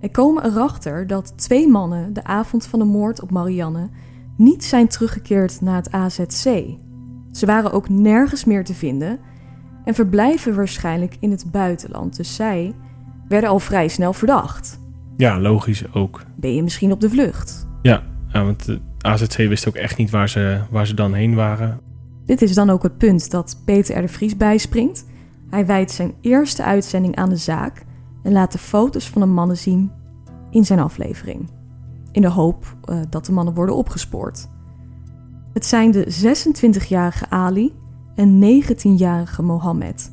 [0.00, 3.88] Er komen erachter dat twee mannen de avond van de moord op Marianne
[4.36, 6.64] niet zijn teruggekeerd naar het AZC.
[7.32, 9.18] Ze waren ook nergens meer te vinden
[9.84, 12.16] en verblijven waarschijnlijk in het buitenland.
[12.16, 12.74] Dus zij
[13.32, 14.80] werden al vrij snel verdacht.
[15.16, 16.22] Ja, logisch ook.
[16.36, 17.66] Ben je misschien op de vlucht?
[17.82, 21.34] Ja, ja want de AZC wist ook echt niet waar ze, waar ze dan heen
[21.34, 21.80] waren.
[22.24, 24.00] Dit is dan ook het punt dat Peter R.
[24.00, 25.04] de Vries bijspringt.
[25.50, 27.84] Hij wijdt zijn eerste uitzending aan de zaak
[28.22, 29.90] en laat de foto's van de mannen zien
[30.50, 31.50] in zijn aflevering.
[32.12, 34.48] In de hoop eh, dat de mannen worden opgespoord.
[35.52, 37.72] Het zijn de 26-jarige Ali
[38.14, 40.10] en 19-jarige Mohammed.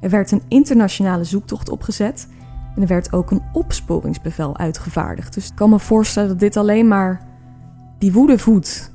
[0.00, 2.28] Er werd een internationale zoektocht opgezet
[2.76, 5.34] en er werd ook een opsporingsbevel uitgevaardigd.
[5.34, 7.26] Dus ik kan me voorstellen dat dit alleen maar
[7.98, 8.94] die woede voedt.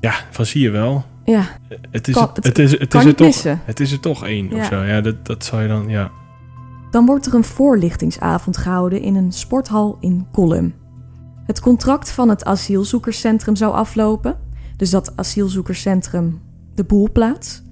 [0.00, 1.04] Ja, van zie je wel.
[1.24, 1.44] Ja,
[1.90, 3.60] Het is, Kan- het, het het is, het kan is er toch, missen.
[3.64, 4.56] het is er toch één Ja.
[4.56, 4.82] of zo.
[4.82, 6.10] Ja, dat, dat zou je dan, ja.
[6.90, 10.74] Dan wordt er een voorlichtingsavond gehouden in een sporthal in Kolum.
[11.46, 14.36] Het contract van het asielzoekerscentrum zou aflopen.
[14.76, 16.40] Dus dat asielzoekerscentrum
[16.74, 17.62] de boelplaats,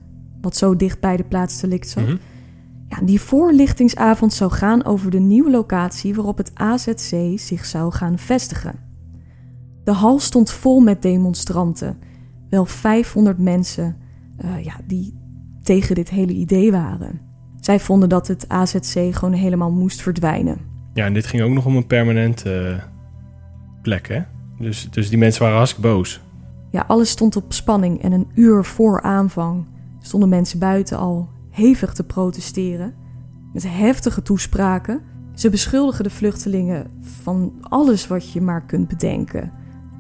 [0.41, 2.03] wat zo dicht bij de plaats delict zat.
[2.05, 2.17] Mhm.
[2.91, 8.19] Ja, die voorlichtingsavond zou gaan over de nieuwe locatie waarop het AZC zich zou gaan
[8.19, 8.79] vestigen.
[9.85, 11.99] De hal stond vol met demonstranten.
[12.49, 13.97] Wel 500 mensen
[14.37, 15.19] eh, ja, die
[15.63, 17.21] tegen dit hele idee waren.
[17.61, 20.59] Zij vonden dat het AZC gewoon helemaal moest verdwijnen.
[20.95, 22.85] Ja, en dit ging ook nog om een permanente eh,
[23.83, 24.23] plek, hè?
[24.59, 26.21] Dus, dus die mensen waren hartstikke boos.
[26.71, 29.67] Ja, alles stond op spanning en een uur voor aanvang
[30.01, 31.29] stonden mensen buiten al
[31.61, 32.95] hevig te protesteren.
[33.53, 35.01] Met heftige toespraken.
[35.35, 36.87] Ze beschuldigen de vluchtelingen
[37.23, 39.53] van alles wat je maar kunt bedenken: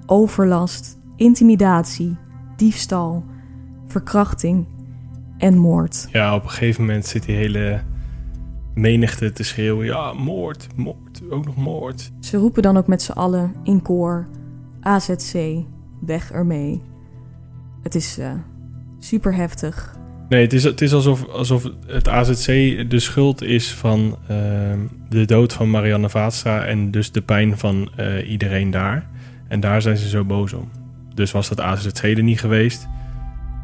[0.06, 2.16] overlast, intimidatie,
[2.56, 3.24] diefstal,
[3.86, 4.66] verkrachting
[5.38, 6.08] en moord.
[6.12, 7.82] Ja, op een gegeven moment zit die hele
[8.74, 9.86] menigte te schreeuwen.
[9.86, 12.10] Ja, moord, moord, ook nog moord.
[12.20, 14.28] Ze roepen dan ook met z'n allen in koor:
[14.80, 15.64] AZC,
[16.00, 16.82] weg ermee.
[17.82, 18.32] Het is eh,
[18.98, 19.99] super heftig.
[20.30, 22.46] Nee, het is, het is alsof, alsof het AZC
[22.90, 26.64] de schuld is van ehm, de dood van Marianne Vaatstra...
[26.64, 29.08] en dus de pijn van eh, iedereen daar.
[29.48, 30.70] En daar zijn ze zo boos om.
[31.14, 32.88] Dus was dat AZC er niet geweest...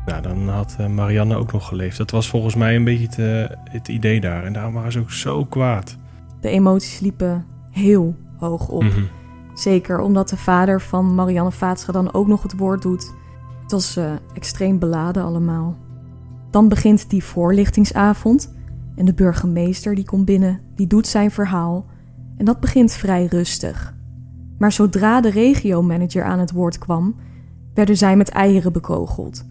[0.06, 1.96] Nou, dan had eh, Marianne ook nog geleefd.
[1.96, 4.44] Dat was volgens mij een beetje het, eh, het idee daar.
[4.44, 5.96] En daarom waren ze ook zo kwaad.
[6.40, 8.82] De emoties liepen heel hoog op.
[8.82, 9.02] Mhm.
[9.54, 13.14] Zeker omdat de vader van Marianne Vaatstra dan ook nog het woord doet.
[13.62, 13.98] Het was
[14.34, 15.76] extreem beladen allemaal.
[16.50, 18.54] Dan begint die voorlichtingsavond
[18.94, 21.86] en de burgemeester die komt binnen, die doet zijn verhaal
[22.36, 23.94] en dat begint vrij rustig.
[24.58, 27.16] Maar zodra de regiomanager aan het woord kwam,
[27.74, 29.44] werden zij met eieren bekogeld.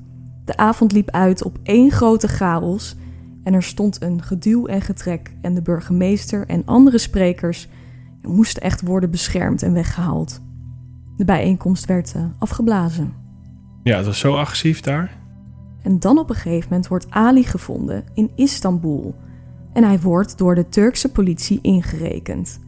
[0.46, 2.96] De avond liep uit op één grote chaos
[3.44, 7.68] en er stond een geduw en getrek en de burgemeester en andere sprekers
[8.22, 10.42] moesten echt worden beschermd en weggehaald.
[11.18, 13.14] De bijeenkomst werd eh, afgeblazen.
[13.84, 15.25] Ja, het was zo agressief daar.
[15.86, 19.16] En dan op een gegeven moment wordt Ali gevonden in Istanbul.
[19.74, 22.60] En hij wordt door de Turkse politie ingerekend.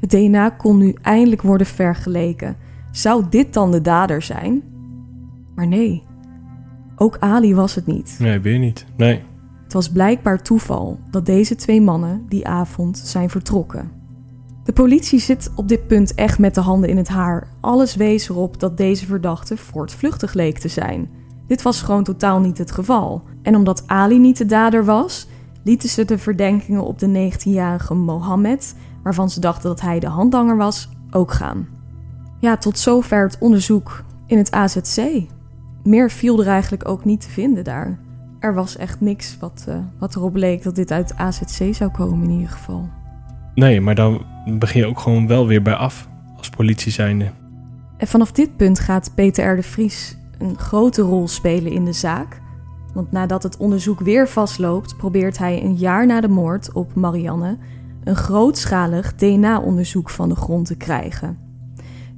[0.00, 2.56] Het DNA kon nu eindelijk worden vergeleken.
[2.92, 4.62] Zou dit dan de dader zijn?
[5.54, 6.02] Maar nee,
[6.96, 8.16] ook Ali was het niet.
[8.18, 8.86] Nee, weer niet.
[8.96, 9.22] Nee.
[9.62, 13.90] Het was blijkbaar toeval dat deze twee mannen die avond zijn vertrokken.
[14.64, 17.48] De politie zit op dit punt echt met de handen in het haar.
[17.60, 21.17] Alles wees erop dat deze verdachte voortvluchtig leek te zijn.
[21.48, 23.22] Dit was gewoon totaal niet het geval.
[23.42, 25.26] En omdat Ali niet de dader was,
[25.62, 30.56] lieten ze de verdenkingen op de 19-jarige Mohammed, waarvan ze dachten dat hij de handlanger
[30.56, 31.68] was, ook gaan.
[32.40, 35.26] Ja, tot zover het onderzoek in het AZC.
[35.84, 37.98] Meer viel er eigenlijk ook niet te vinden daar.
[38.38, 42.28] Er was echt niks wat, uh, wat erop leek dat dit uit AZC zou komen
[42.28, 42.88] in ieder geval.
[43.54, 44.24] Nee, maar dan
[44.58, 47.30] begin je ook gewoon wel weer bij af als politie zijnde.
[47.96, 49.56] En vanaf dit punt gaat Peter R.
[49.56, 52.40] de Vries een grote rol spelen in de zaak.
[52.94, 57.58] Want nadat het onderzoek weer vastloopt, probeert hij een jaar na de moord op Marianne
[58.04, 61.38] een grootschalig DNA-onderzoek van de grond te krijgen.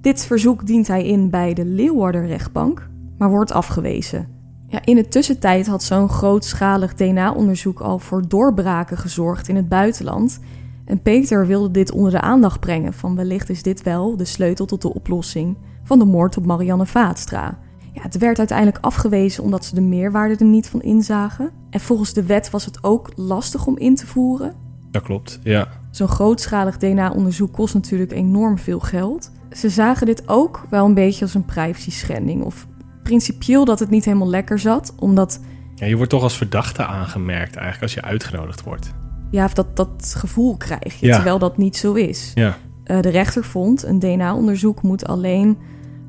[0.01, 4.29] Dit verzoek dient hij in bij de Leeuwarder rechtbank, maar wordt afgewezen.
[4.67, 10.41] Ja, in de tussentijd had zo'n grootschalig DNA-onderzoek al voor doorbraken gezorgd in het buitenland.
[10.85, 14.67] En Peter wilde dit onder de aandacht brengen van wellicht is dit wel de sleutel
[14.67, 17.59] tot de oplossing van de moord op Marianne Vaatstra.
[18.01, 21.51] Ja, het werd uiteindelijk afgewezen omdat ze de meerwaarde er niet van inzagen.
[21.71, 24.55] En volgens de wet was het ook lastig om in te voeren.
[24.91, 25.69] Dat klopt, ja.
[25.91, 29.31] Zo'n grootschalig DNA-onderzoek kost natuurlijk enorm veel geld.
[29.53, 32.43] Ze zagen dit ook wel een beetje als een privacy-schending.
[32.43, 32.67] Of
[33.03, 35.41] principieel dat het niet helemaal lekker zat, omdat...
[35.75, 38.95] Ja, je wordt toch als verdachte aangemerkt eigenlijk als je uitgenodigd wordt.
[39.31, 42.33] Ja, of dat, dat gevoel krijg je, terwijl dat niet zo is.
[42.35, 42.57] Ja.
[42.87, 45.59] Uh, de rechter vond, een DNA-onderzoek moet alleen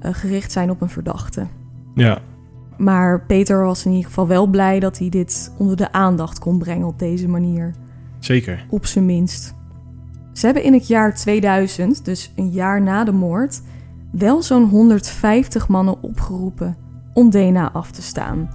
[0.01, 1.47] uh, gericht zijn op een verdachte.
[1.95, 2.21] Ja.
[2.77, 6.57] Maar Peter was in ieder geval wel blij dat hij dit onder de aandacht kon
[6.57, 7.73] brengen op deze manier.
[8.19, 8.65] Zeker.
[8.69, 9.53] Op zijn minst.
[10.33, 13.61] Ze hebben in het jaar 2000, dus een jaar na de moord,
[14.11, 16.77] wel zo'n 150 mannen opgeroepen
[17.13, 18.49] om DNA af te staan.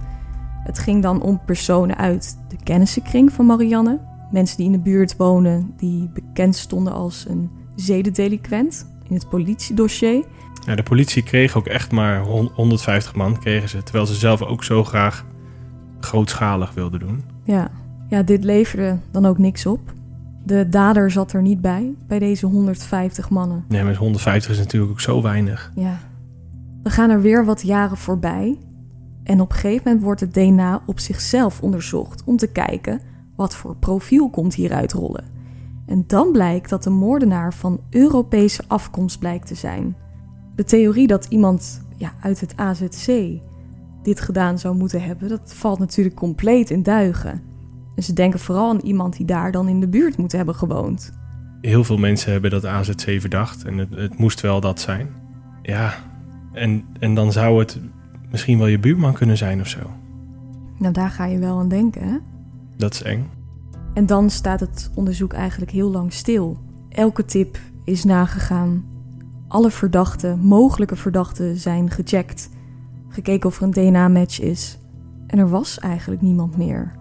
[0.63, 3.99] Het ging dan om personen uit de kennissenkring van Marianne,
[4.31, 10.25] mensen die in de buurt wonen die bekend stonden als een zedendeliquent in het politiedossier.
[10.67, 12.19] Ja, de politie kreeg ook echt maar
[12.53, 15.25] 150 man, kregen ze, terwijl ze zelf ook zo graag
[15.99, 17.23] grootschalig wilden doen.
[17.43, 17.71] Ja,
[18.07, 19.79] ja dit leverde dan ook niks op.
[20.43, 23.65] De dader zat er niet bij, bij deze 150 mannen.
[23.67, 25.71] Nee, maar 150 is natuurlijk ook zo weinig.
[25.75, 25.99] Ja.
[26.83, 28.57] We gaan er weer wat jaren voorbij.
[29.23, 33.01] En op een gegeven moment wordt het DNA op zichzelf onderzocht om te kijken
[33.35, 35.25] wat voor profiel komt hieruit rollen.
[35.85, 39.95] En dan blijkt dat de moordenaar van Europese afkomst blijkt te zijn.
[40.57, 43.39] De theorie dat iemand ja, uit het AZC
[44.03, 47.41] dit gedaan zou moeten hebben, dat valt natuurlijk compleet in duigen.
[47.95, 51.13] En ze denken vooral aan iemand die daar dan in de buurt moet hebben gewoond.
[51.61, 55.07] Heel veel mensen hebben dat AZC verdacht en het, het moest wel dat zijn.
[55.61, 55.93] Ja,
[56.53, 57.79] en, en dan zou het
[58.31, 59.79] misschien wel je buurman kunnen zijn of zo.
[60.77, 62.17] Nou, daar ga je wel aan denken, hè?
[62.77, 63.29] Dat is eng.
[63.93, 66.57] En dan staat het onderzoek eigenlijk heel lang stil.
[66.89, 68.96] Elke tip is nagegaan.
[69.57, 72.49] Alle verdachten, mogelijke verdachten, zijn gecheckt.
[73.09, 74.77] Gekeken of er een DNA-match is.
[75.27, 76.91] En er was eigenlijk niemand meer.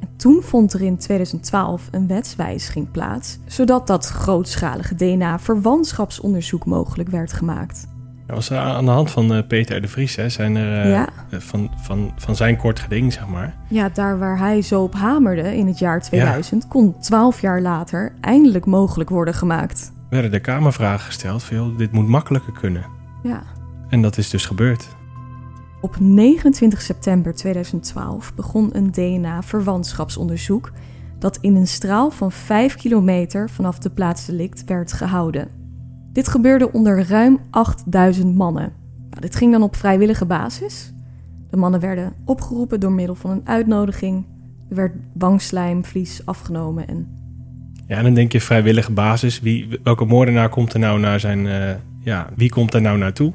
[0.00, 7.32] En toen vond er in 2012 een wetswijziging plaats, zodat dat grootschalige DNA-verwantschapsonderzoek mogelijk werd
[7.32, 7.86] gemaakt.
[8.26, 11.08] Dat was aan de hand van uh, Peter de Vries, hè, zijn er, uh, ja.
[11.30, 13.56] van, van, van zijn kort geding, zeg maar.
[13.68, 18.12] Ja, daar waar hij zo op hamerde in het jaar 2000, kon 12 jaar later
[18.20, 19.92] eindelijk mogelijk worden gemaakt.
[20.10, 22.84] Werden de Kamervragen gesteld, veel, dit moet makkelijker kunnen.
[23.22, 23.42] Ja.
[23.88, 24.96] En dat is dus gebeurd.
[25.80, 30.72] Op 29 september 2012 begon een DNA-verwantschapsonderzoek
[31.18, 35.48] dat in een straal van 5 kilometer vanaf de plaats delict werd gehouden.
[36.12, 38.72] Dit gebeurde onder ruim 8000 mannen.
[39.10, 40.92] Nou, dit ging dan op vrijwillige basis.
[41.50, 44.26] De mannen werden opgeroepen door middel van een uitnodiging.
[44.68, 47.19] Er werd wangslijmvlies afgenomen en...
[47.90, 49.40] Ja, en dan denk je vrijwillige basis.
[49.40, 51.46] Wie, welke moordenaar komt er nou naar zijn...
[51.46, 51.70] Uh,
[52.04, 53.32] ja, wie komt er nou naartoe?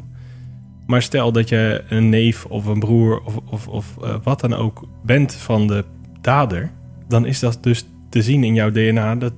[0.88, 4.54] Maar stel dat je een neef of een broer of, of, of uh, wat dan
[4.54, 5.84] ook bent van de
[6.22, 6.72] dader,
[7.08, 9.34] dan is dat dus te zien in jouw DNA dat,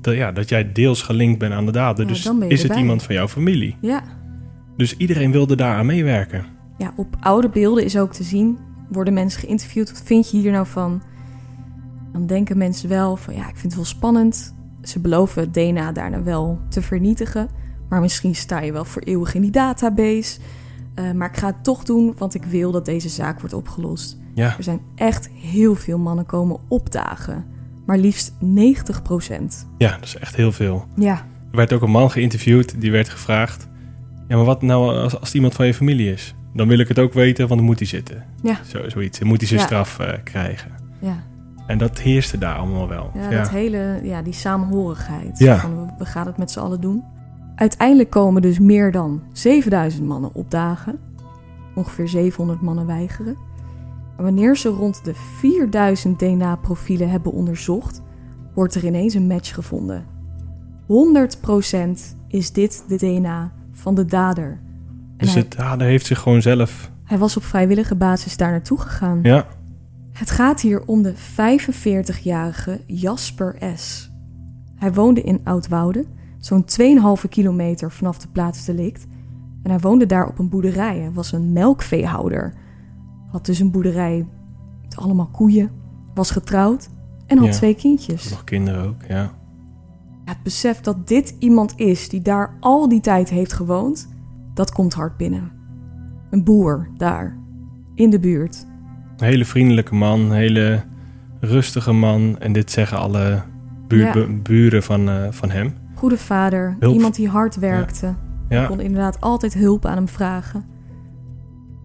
[0.00, 2.04] dat, ja, dat jij deels gelinkt bent aan de dader.
[2.04, 3.76] Ja, dus is het iemand van jouw familie.
[3.80, 4.02] Ja.
[4.76, 6.44] Dus iedereen wilde daaraan meewerken.
[6.78, 8.58] ja, op oude beelden is ook te zien,
[8.88, 9.92] worden mensen geïnterviewd.
[9.92, 11.02] Wat vind je hier nou van?
[12.12, 14.54] Dan denken mensen wel van, ja, ik vind het wel spannend.
[14.82, 17.48] Ze beloven het DNA daarna wel te vernietigen.
[17.88, 20.38] Maar misschien sta je wel voor eeuwig in die database.
[20.94, 24.18] Uh, maar ik ga het toch doen, want ik wil dat deze zaak wordt opgelost.
[24.34, 27.44] Ja, Er zijn echt heel veel mannen komen opdagen.
[27.86, 28.36] Maar liefst 90%
[29.78, 30.86] ja, dat is echt heel veel.
[30.96, 31.14] Ja,
[31.50, 33.68] Er werd ook een man geïnterviewd, die werd gevraagd...
[34.28, 36.34] Ja, maar wat nou als, als het iemand van je familie is?
[36.54, 38.24] Dan wil ik het ook weten, want dan moet hij zitten.
[38.42, 39.18] ja, Zo, zoiets.
[39.18, 39.66] Dan moet hij zijn Ja.
[39.66, 40.70] straf eh, krijgen.
[41.00, 41.22] ja.
[41.70, 43.10] En dat heerste daar allemaal wel.
[43.14, 45.38] Ja, dat hele, ja, die samenhorigheid.
[45.38, 45.58] Ja.
[45.58, 47.04] Van, we, gaan het met z'n allen doen.
[47.54, 50.98] Uiteindelijk komen dus meer dan 7000 mannen opdagen.
[51.74, 53.36] Ongeveer 700 mannen weigeren.
[54.16, 58.02] En wanneer ze rond de 4000 DNA-profielen hebben onderzocht,
[58.54, 60.04] wordt er ineens een match gevonden.
[60.82, 60.86] 100%
[62.28, 64.48] is dit de DNA van de dader.
[64.50, 64.60] En
[65.16, 66.90] Dus hij, het dader heeft zich gewoon zelf...
[67.04, 69.18] hij was op vrijwillige basis daar naartoe gegaan.
[69.22, 69.46] Ja,
[70.12, 74.10] Het gaat hier om de 45-jarige Jasper S.
[74.74, 76.04] Hij woonde in Oudwoude,
[76.38, 76.64] zo'n
[77.22, 79.06] 2,5 kilometer vanaf de plaatsdelict.
[79.62, 80.98] En hij woonde daar op een boerderij.
[80.98, 82.54] Hij was een melkveehouder.
[83.30, 84.26] Had dus een boerderij
[84.82, 85.70] met allemaal koeien.
[86.14, 86.88] Was getrouwd
[87.26, 87.52] en had Ja.
[87.52, 88.30] twee kindjes.
[88.30, 89.02] Nog kinderen ook.
[89.08, 89.32] Ja,
[90.24, 94.08] het besef dat dit iemand is die daar al die tijd heeft gewoond,
[94.54, 95.52] dat komt hard binnen.
[96.30, 97.38] Een boer daar,
[97.94, 98.66] in de buurt.
[99.20, 100.82] Een hele vriendelijke man, een hele
[101.40, 102.36] rustige man.
[102.38, 103.42] En dit zeggen alle
[103.88, 104.12] buur- Ja.
[104.12, 105.74] bu- buren van, eh, van hem.
[105.94, 106.94] Goede vader, Hulp.
[106.94, 108.14] iemand die hard werkte.
[108.48, 110.64] Ja, kon inderdaad altijd hulp aan hem vragen.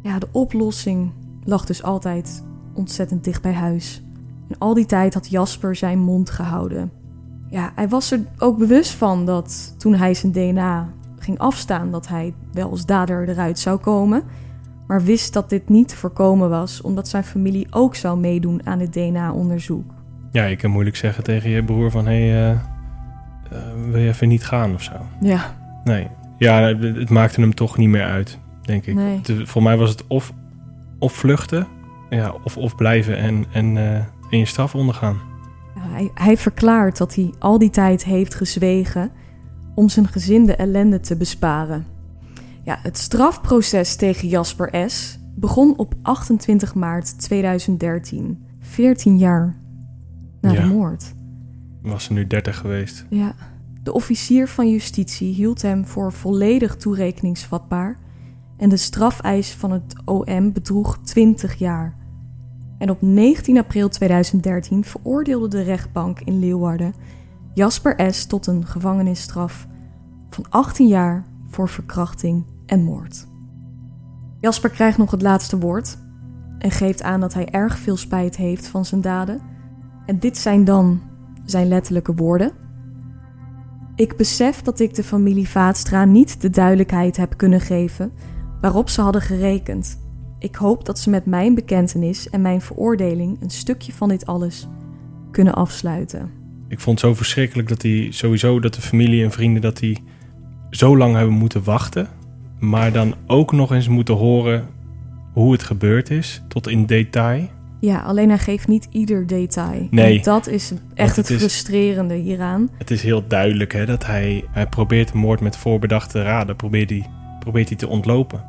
[0.02, 1.12] Ja, de oplossing
[1.43, 2.43] lag dus altijd
[2.74, 4.04] ontzettend dicht bij huis.
[4.50, 6.91] En al die tijd had Jasper zijn mond gehouden.
[7.50, 12.08] Ja, hij was er ook bewust van dat toen hij zijn DNA ging afstaan, dat
[12.08, 14.24] hij wel als dader eruit zou komen.
[14.88, 18.93] Maar wist dat dit niet voorkomen was, omdat zijn familie ook zou meedoen aan het
[18.93, 19.93] DNA-onderzoek.
[20.32, 22.06] ja, je kan moeilijk zeggen tegen je broer van...
[22.06, 22.58] hé, hey, eh,
[23.89, 24.93] wil je even niet gaan of zo?
[25.21, 26.08] Ja, Nee.
[26.38, 28.95] Ja, het, maakte hem toch niet meer uit, denk ik.
[28.95, 29.19] Nee.
[29.24, 30.34] Het- voor mij was het of,
[31.00, 31.67] of vluchten...
[32.10, 33.78] Ja, of, of blijven en, en,
[34.30, 35.19] en je straf ondergaan.
[35.80, 39.12] Hij, hij verklaart dat hij al die tijd heeft gezwegen
[39.76, 41.86] om zijn gezin de ellende te besparen.
[42.65, 45.19] Ja, het strafproces tegen Jasper S.
[45.36, 49.56] begon op 28 maart 2013, 14 jaar
[50.41, 50.62] na Ja.
[50.62, 51.13] de moord.
[51.82, 53.06] Was er nu 30 geweest.
[53.10, 53.36] Ja.
[53.84, 57.97] De officier van justitie hield hem voor volledig toerekeningsvatbaar
[58.58, 61.95] en de strafeis van het OM bedroeg 20 jaar.
[62.78, 66.93] En op 19 april 2013 veroordeelde de rechtbank in Leeuwarden
[67.54, 68.25] Jasper S.
[68.25, 69.67] tot een gevangenisstraf
[70.30, 73.28] van 18 jaar voor verkrachting en moord.
[74.39, 75.97] Jasper krijgt nog het laatste woord
[76.60, 79.41] en geeft aan dat hij erg veel spijt heeft van zijn daden.
[80.06, 81.01] En dit zijn dan
[81.45, 82.51] zijn letterlijke woorden.
[83.95, 88.12] Ik besef dat ik de familie Vaatstra niet de duidelijkheid heb kunnen geven
[88.62, 89.99] waarop ze hadden gerekend.
[90.39, 94.67] Ik hoop dat ze met mijn bekentenis en mijn veroordeling een stukje van dit alles
[95.32, 96.32] kunnen afsluiten.
[96.67, 98.60] Ik vond het zo verschrikkelijk dat hij sowieso...
[98.60, 100.04] dat de familie en vrienden dat die
[100.69, 102.10] zo lang hebben moeten wachten...
[102.69, 104.67] maar dan ook nog eens moeten horen
[105.34, 106.41] hoe het gebeurd is...
[106.47, 107.49] tot in detail.
[107.80, 109.88] Ja, alleen hij geeft niet ieder detail.
[109.91, 110.17] Nee.
[110.17, 112.69] En dat is echt het het is- frustrerende hieraan.
[112.78, 116.56] Het is heel duidelijk hè, dat hij, hij probeert moord met voorbedachte raden...
[116.56, 118.43] probeert hij, probeert hij te ontlopen.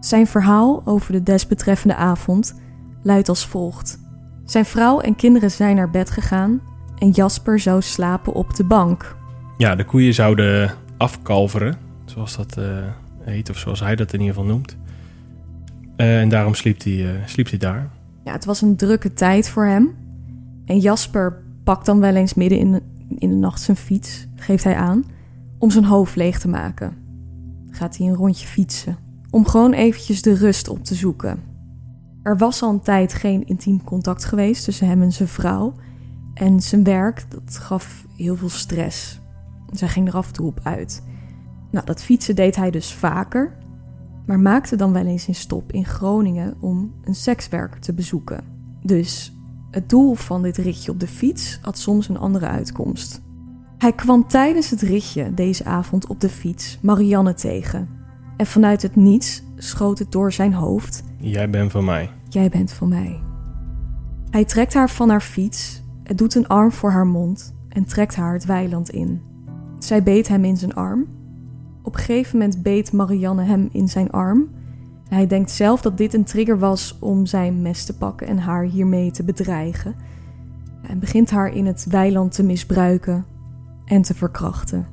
[0.00, 2.60] Zijn verhaal over de desbetreffende avond
[3.02, 3.98] luidt als volgt.
[4.44, 6.60] Zijn vrouw en kinderen zijn naar bed gegaan
[6.98, 9.16] en Jasper zou slapen op de bank.
[9.58, 12.64] Ja, de koeien zouden afkalveren, zoals dat eh,
[13.24, 14.76] heet, of zoals hij dat in ieder geval noemt.
[15.96, 17.90] Eh, en daarom sliep hij, eh, hij daar.
[18.24, 19.94] Ja, het was een drukke tijd voor hem.
[20.64, 22.82] En Jasper pakt dan wel eens midden in de,
[23.18, 25.04] in de nacht zijn fiets, geeft hij aan,
[25.58, 26.96] om zijn hoofd leeg te maken.
[27.70, 28.96] Gaat hij een rondje fietsen,
[29.30, 31.42] om gewoon eventjes de rust op te zoeken.
[32.22, 35.74] Er was al een tijd geen intiem contact geweest tussen hem en zijn vrouw.
[36.34, 39.20] En zijn werk, dat gaf heel veel stress.
[39.70, 41.02] Zij ging er af en toe op uit.
[41.72, 43.60] Nou, dat fietsen deed hij dus vaker
[44.26, 48.44] maar maakte dan wel eens een stop in Groningen om een sekswerker te bezoeken.
[48.82, 49.36] Dus
[49.70, 53.22] het doel van dit ritje op de fiets had soms een andere uitkomst.
[53.78, 57.88] Hij kwam tijdens het ritje deze avond op de fiets Marianne tegen.
[58.36, 62.10] En vanuit het niets schoot het door zijn hoofd: Jij bent van mij.
[62.28, 63.20] Jij bent van mij.
[64.30, 68.16] Hij trekt haar van haar fiets, en doet een arm voor haar mond en trekt
[68.16, 69.22] haar het weiland in.
[69.78, 71.06] Zij beet hem in zijn arm.
[71.82, 74.48] Op een gegeven moment beet Marianne hem in zijn arm.
[75.08, 78.64] Hij denkt zelf dat dit een trigger was om zijn mes te pakken en haar
[78.64, 79.94] hiermee te bedreigen.
[80.82, 83.24] En begint haar in het weiland te misbruiken
[83.84, 84.86] en te verkrachten.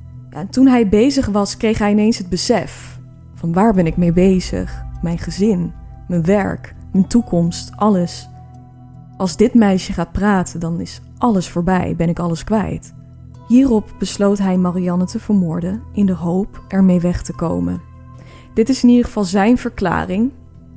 [0.50, 3.00] Toen hij bezig was, kreeg hij ineens het besef
[3.34, 4.84] van waar ben ik mee bezig?
[5.02, 5.72] Mijn gezin,
[6.08, 8.28] mijn werk, mijn toekomst, alles.
[9.16, 12.94] Als dit meisje gaat praten, dan is alles voorbij, ben ik alles kwijt.
[13.50, 17.80] Hierop besloot hij Marianne te vermoorden in de hoop ermee weg te komen.
[18.54, 20.32] Dit is in ieder geval zijn verklaring.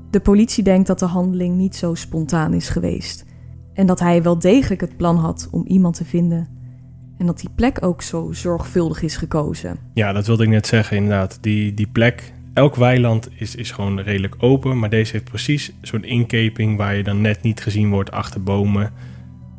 [0.09, 3.25] De politie denkt dat de handeling niet zo spontaan is geweest.
[3.73, 6.47] En dat hij wel degelijk het plan had om iemand te vinden.
[7.17, 9.77] En dat die plek ook zo zorgvuldig is gekozen.
[9.93, 11.37] Ja, dat wilde ik net zeggen inderdaad.
[11.41, 14.79] Die, die plek, elk weiland is, is gewoon redelijk open.
[14.79, 18.91] Maar deze heeft precies zo'n inkeping waar je dan net niet gezien wordt achter bomen.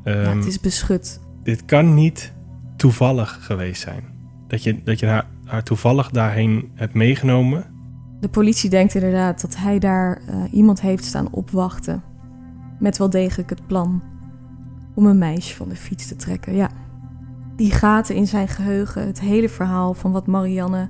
[0.05, 1.21] ja, Ehm, het is beschut.
[1.43, 2.33] Dit kan niet
[2.77, 4.05] toevallig geweest zijn.
[4.47, 7.65] Dat je, dat je haar, haar toevallig daarheen hebt meegenomen.
[8.21, 12.03] De politie denkt inderdaad dat hij daar eh, iemand heeft staan opwachten.
[12.79, 14.03] met wel degelijk het plan
[14.95, 16.55] om een meisje van de fiets te trekken.
[16.55, 16.71] Ja,
[17.57, 20.89] die gaten in zijn geheugen, het hele verhaal van wat Marianne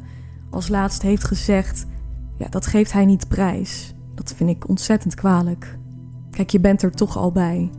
[0.51, 1.87] als laatst heeft gezegd,
[2.39, 3.95] ja, dat geeft hij niet prijs.
[4.15, 5.79] Dat vind ik ontzettend kwalijk.
[6.31, 7.71] Kijk, je bent er toch al bij.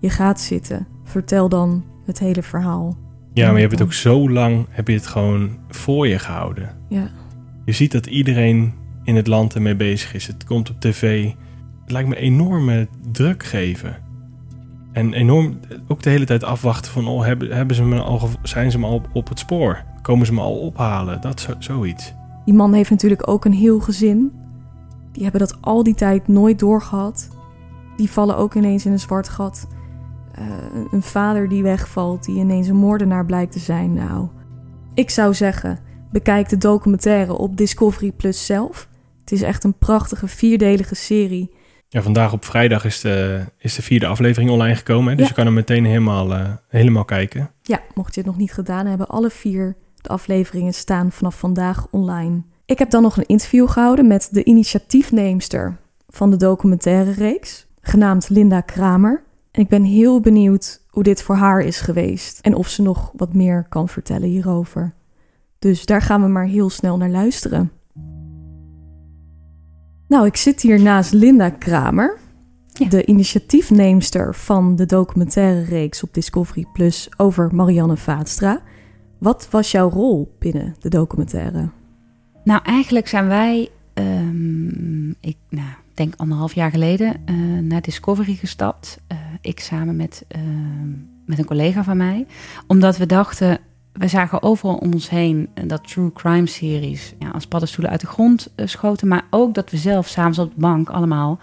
[0.00, 0.86] Je gaat zitten.
[1.04, 2.96] Vertel dan het hele verhaal.
[3.34, 6.76] Ja, maar je hebt het ook zo lang heb je het gewoon voor je gehouden.
[6.88, 7.10] Ja.
[7.64, 8.74] Je ziet dat iedereen
[9.04, 10.26] in het land ermee bezig is.
[10.26, 11.24] Het komt op tv.
[11.80, 13.96] Het lijkt me enorme druk geven.
[14.92, 15.58] En enorm
[15.88, 17.08] ook de hele tijd afwachten van...
[17.08, 19.84] Oh, hebben, hebben ze me al, zijn ze me al op het spoor?
[20.02, 21.20] Komen ze me al ophalen?
[21.20, 22.14] Dat zo, zoiets.
[22.44, 24.32] Die man heeft natuurlijk ook een heel gezin.
[25.12, 27.28] Die hebben dat al die tijd nooit doorgehad.
[27.96, 29.68] Die vallen ook ineens in een zwart gat.
[30.38, 30.46] Uh,
[30.90, 33.94] een vader die wegvalt, die ineens een moordenaar blijkt te zijn.
[33.94, 34.28] Nou,
[34.94, 35.78] ik zou zeggen,
[36.10, 38.88] bekijk de documentaire op Discovery Plus zelf.
[39.20, 41.54] Het is echt een prachtige vierdelige serie.
[41.88, 45.16] Ja, vandaag op vrijdag is de, is de vierde aflevering online gekomen.
[45.16, 47.50] Dus je kan hem meteen helemaal, uh, helemaal kijken.
[47.62, 51.86] Ja, mocht je het nog niet gedaan hebben, alle vier de afleveringen staan vanaf vandaag
[51.90, 52.42] online.
[52.64, 55.76] Ik heb dan nog een interview gehouden met de initiatiefneemster
[56.08, 59.22] van de documentaire reeks, genaamd Linda Kramer.
[59.52, 63.12] En ik ben heel benieuwd hoe dit voor haar is geweest en of ze nog
[63.16, 64.94] wat meer kan vertellen hierover.
[65.58, 67.72] Dus daar gaan we maar heel snel naar luisteren.
[70.08, 72.18] Nou, ik zit hier naast Linda Kramer,
[72.88, 78.62] de initiatiefneemster van de documentaire reeks op Discovery Plus over Marianne Vaatstra.
[79.18, 81.68] Wat was jouw rol binnen de documentaire?
[82.44, 89.00] Nou, eigenlijk zijn wij, um, ik nou, denk anderhalf jaar geleden, uh, naar Discovery gestapt.
[89.12, 90.42] Uh, ik samen met, uh,
[91.26, 92.26] met een collega van mij.
[92.66, 93.58] Omdat we dachten,
[93.92, 98.06] we zagen overal om ons heen dat true crime series ja, als paddenstoelen uit de
[98.06, 99.08] grond schoten.
[99.08, 101.40] Maar ook dat we zelf s'avonds op de bank allemaal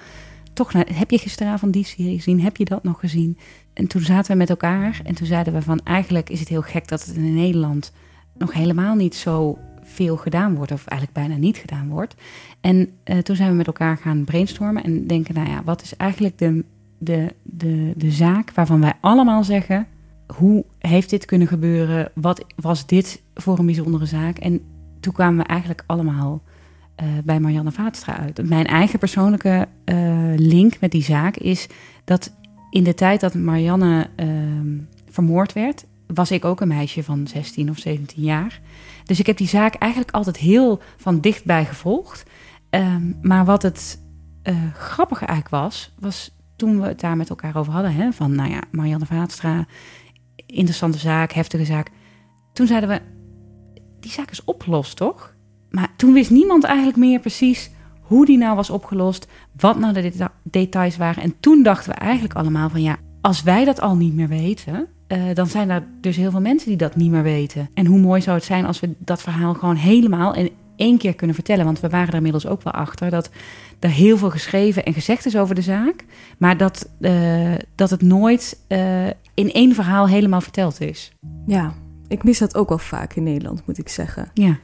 [0.59, 2.41] toch heb je gisteravond die serie gezien?
[2.41, 3.37] Heb je dat nog gezien?
[3.73, 6.61] En toen zaten we met elkaar en toen zeiden we van eigenlijk is het heel
[6.61, 7.91] gek dat het in Nederland
[8.37, 9.57] nog helemaal niet zo
[9.99, 12.15] veel gedaan wordt, of eigenlijk bijna niet gedaan wordt.
[12.61, 15.95] En uh, toen zijn we met elkaar gaan brainstormen en denken, nou ja, wat is
[15.95, 16.63] eigenlijk de,
[16.97, 19.87] de, de, de zaak waarvan wij allemaal zeggen,
[20.37, 22.11] hoe heeft dit kunnen gebeuren?
[22.13, 24.37] Wat was dit voor een bijzondere zaak?
[24.37, 24.61] En
[24.99, 26.41] toen kwamen we eigenlijk allemaal
[27.01, 28.49] uh, bij Marianne Vaatstra uit.
[28.49, 29.95] Mijn eigen persoonlijke uh,
[30.35, 31.67] link met die zaak is
[32.03, 32.33] dat
[32.69, 34.09] in de tijd dat Marianne
[35.09, 38.59] vermoord werd, was ik ook een meisje van 16 of 17 jaar.
[39.03, 42.23] Dus ik heb die zaak eigenlijk altijd heel van dichtbij gevolgd.
[42.69, 44.01] Um, maar wat het
[44.43, 48.35] uh, grappige eigenlijk was, was toen we het daar met elkaar over hadden, hè, van
[48.35, 49.65] nou ja, Marianne Vaatstra,
[50.35, 51.89] interessante zaak, heftige zaak.
[52.53, 53.01] Toen zeiden we,
[53.99, 55.35] die zaak is opgelost, toch?
[55.69, 59.27] Maar toen wist niemand eigenlijk meer precies hoe die nou was opgelost,
[59.59, 61.23] wat nou de details waren.
[61.23, 64.87] En toen dachten we eigenlijk allemaal van ja, als wij dat al niet meer weten,
[65.09, 67.69] uh, dan zijn er dus heel veel mensen die dat niet meer weten.
[67.73, 71.15] En hoe mooi zou het zijn als we dat verhaal gewoon helemaal in één keer
[71.15, 71.65] kunnen vertellen.
[71.65, 73.29] Want we waren er inmiddels ook wel achter dat
[73.79, 76.05] er heel veel geschreven en gezegd is over de zaak.
[76.37, 81.11] Maar dat, uh, dat het nooit uh, in één verhaal helemaal verteld is.
[81.45, 81.73] Ja,
[82.07, 84.31] ik mis dat ook wel vaak in Nederland, moet ik zeggen.
[84.33, 84.57] Ja.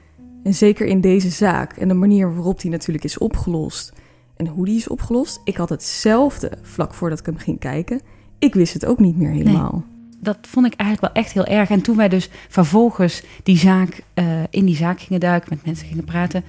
[0.43, 3.93] En zeker in deze zaak en de manier waarop die natuurlijk is opgelost.
[4.35, 5.41] En hoe die is opgelost.
[5.43, 8.01] Ik had hetzelfde vlak voordat ik hem ging kijken.
[8.39, 9.83] Ik wist het ook niet meer helemaal.
[9.85, 9.94] Nee
[10.25, 11.69] dat vond ik eigenlijk wel echt heel erg.
[11.69, 15.87] En toen wij dus vervolgens die zaak, uh, in die zaak gingen duiken, met mensen
[15.87, 16.43] gingen praten,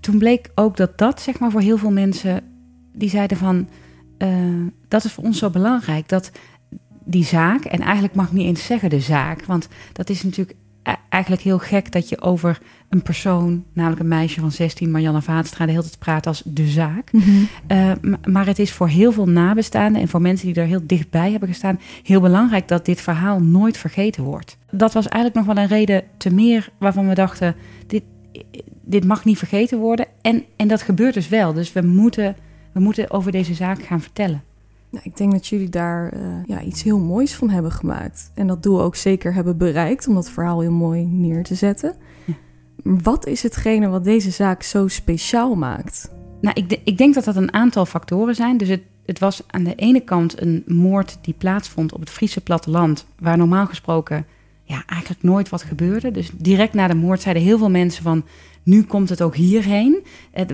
[0.00, 2.40] toen bleek ook dat dat, zeg maar, voor heel veel mensen,
[2.92, 3.68] die zeiden van,
[4.18, 6.30] uh, dat is voor ons zo belangrijk, dat
[7.04, 10.56] die zaak, en eigenlijk mag ik niet eens zeggen de zaak, want dat is natuurlijk
[11.08, 12.58] eigenlijk heel gek dat je over
[12.88, 16.66] een persoon, namelijk een meisje van 16, Marianne Vaatstra, de hele tijd praat als de
[16.66, 17.12] zaak.
[17.12, 17.48] Mm -hmm.
[17.68, 17.92] uh,
[18.24, 21.48] maar het is voor heel veel nabestaanden en voor mensen die er heel dichtbij hebben
[21.48, 24.56] gestaan, heel belangrijk dat dit verhaal nooit vergeten wordt.
[24.70, 27.54] Dat was eigenlijk nog wel een reden te meer waarvan we dachten,
[27.86, 28.02] dit,
[28.84, 30.06] dit mag niet vergeten worden.
[30.22, 31.52] En, en dat gebeurt dus wel.
[31.52, 32.36] Dus we moeten,
[32.72, 34.42] we moeten over deze zaak gaan vertellen.
[34.96, 38.30] Nou, ik denk dat jullie daar uh, ja, iets heel moois van hebben gemaakt.
[38.34, 41.94] En dat doel ook zeker hebben bereikt om dat verhaal heel mooi neer te zetten.
[42.24, 42.34] Ja.
[42.82, 46.10] Wat is hetgene wat deze zaak zo speciaal maakt?
[46.40, 48.56] Nou, ik, ik denk dat dat een aantal factoren zijn.
[48.56, 52.40] Dus het, het was aan de ene kant een moord die plaatsvond op het Friese
[52.40, 54.26] platteland, waar normaal gesproken
[54.62, 56.10] ja, eigenlijk nooit wat gebeurde.
[56.10, 58.24] Dus direct na de moord zeiden heel veel mensen van...
[58.62, 60.04] nu komt het ook hierheen.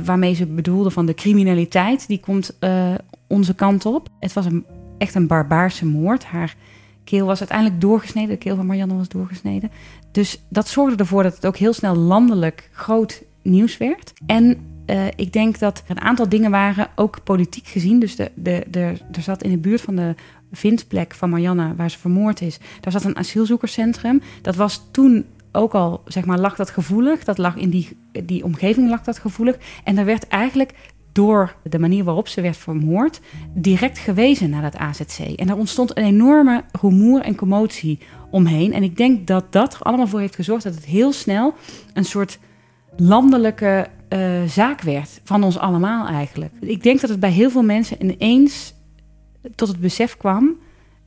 [0.04, 2.94] Waarmee ze bedoelden van de criminaliteit, die komt uh,
[3.32, 4.08] onze kant op.
[4.20, 4.64] Het was een,
[4.98, 6.24] echt een barbaarse moord.
[6.24, 6.56] Haar
[7.04, 8.28] keel was uiteindelijk doorgesneden.
[8.28, 9.70] De keel van Marianne was doorgesneden.
[10.10, 14.12] Dus dat zorgde ervoor dat het ook heel snel landelijk groot nieuws werd.
[14.26, 17.98] En eh, ik denk dat er een aantal dingen waren, ook politiek gezien.
[17.98, 20.14] Dus de, de, er zat in de buurt van de
[20.52, 24.22] vindplek van Marianne, waar ze vermoord is, daar zat een asielzoekerscentrum.
[24.42, 27.24] Dat was toen ook al, zeg maar, lag dat gevoelig.
[27.24, 29.58] Dat lag in die, die omgeving lag dat gevoelig.
[29.84, 30.74] En daar werd eigenlijk
[31.12, 33.20] door de manier waarop ze werd vermoord,
[33.54, 35.18] direct gewezen naar dat AZC.
[35.18, 37.98] En er ontstond een enorme rumoer en commotie
[38.30, 38.72] omheen.
[38.72, 41.54] En ik denk dat dat er allemaal voor heeft gezorgd dat het heel snel
[41.94, 42.38] een soort
[42.96, 45.20] landelijke uh, zaak werd.
[45.24, 46.52] Van ons allemaal eigenlijk.
[46.60, 48.74] Ik denk dat het bij heel veel mensen ineens
[49.54, 50.56] tot het besef kwam.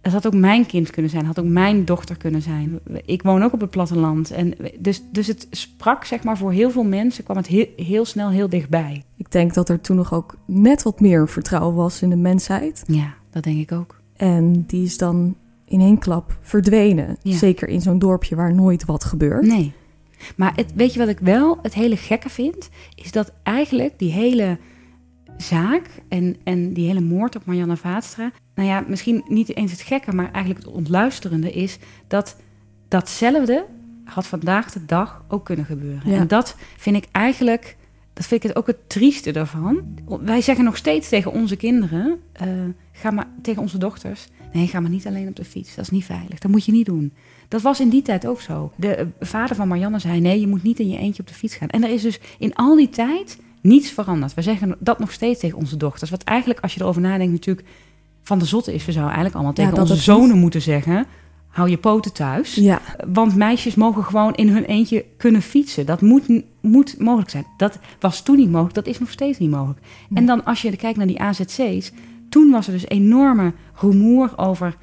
[0.06, 2.80] Het had ook mijn kind kunnen zijn, had ook mijn dochter kunnen zijn.
[3.06, 4.32] Ik woon ook op het platteland.
[4.32, 8.06] En dus, dus het sprak, zeg maar, voor heel veel mensen kwam het heel, heel
[8.06, 9.04] snel heel dichtbij.
[9.18, 12.84] Ik denk dat er toen nog ook net wat meer vertrouwen was in de mensheid.
[12.88, 14.02] Ja, dat denk ik ook.
[14.16, 15.36] En die is dan
[15.66, 17.18] in één klap verdwenen.
[17.22, 17.38] Ja.
[17.38, 19.46] Zeker in zo'n dorpje waar nooit wat gebeurt.
[19.46, 19.74] Nee.
[20.36, 22.70] Maar het, weet je wat ik wel het hele gekke vind?
[22.96, 24.58] Is dat eigenlijk die hele
[25.38, 28.32] zaak en, en die hele moord op Marianne Vaatstra...
[28.56, 31.78] Nou ja, misschien niet eens het gekke, maar eigenlijk het ontluisterende is...
[32.08, 32.36] dat
[32.88, 33.66] datzelfde
[34.04, 36.10] had vandaag de dag ook kunnen gebeuren.
[36.12, 36.18] Ja.
[36.18, 37.78] En dat vind ik eigenlijk...
[38.14, 39.84] Dat vind ik het ook het trieste daarvan.
[40.22, 42.20] Wij zeggen nog steeds tegen onze kinderen...
[42.32, 42.48] eh,
[42.92, 44.28] ga maar tegen onze dochters...
[44.56, 45.76] Nee, ga maar niet alleen op de fiets.
[45.76, 46.40] Dat is niet veilig.
[46.40, 47.14] Dat moet je niet doen.
[47.48, 48.72] Dat was in die tijd ook zo.
[48.76, 51.34] De eh, vader van Marianne zei: nee, je moet niet in je eentje op de
[51.34, 51.70] fiets gaan.
[51.70, 54.34] En er is dus in al die tijd niets veranderd.
[54.34, 56.10] We zeggen dat nog steeds tegen onze dochters.
[56.10, 57.68] Wat eigenlijk, als je erover nadenkt, natuurlijk
[58.22, 58.86] van de zotte is.
[58.86, 61.06] We zouden eigenlijk allemaal tegen onze zonen moeten zeggen:
[61.48, 62.56] hou je poten thuis.
[62.56, 65.86] Ja, Want meisjes mogen gewoon in hun eentje kunnen fietsen.
[65.86, 67.46] Dat moet, moet mogelijk zijn.
[67.58, 69.80] Dat was toen niet mogelijk, dat is nog steeds niet mogelijk.
[69.80, 70.20] Nee.
[70.20, 71.92] En dan als je kijkt naar die AZC's,
[72.30, 74.78] toen was er dus enorme rumoer over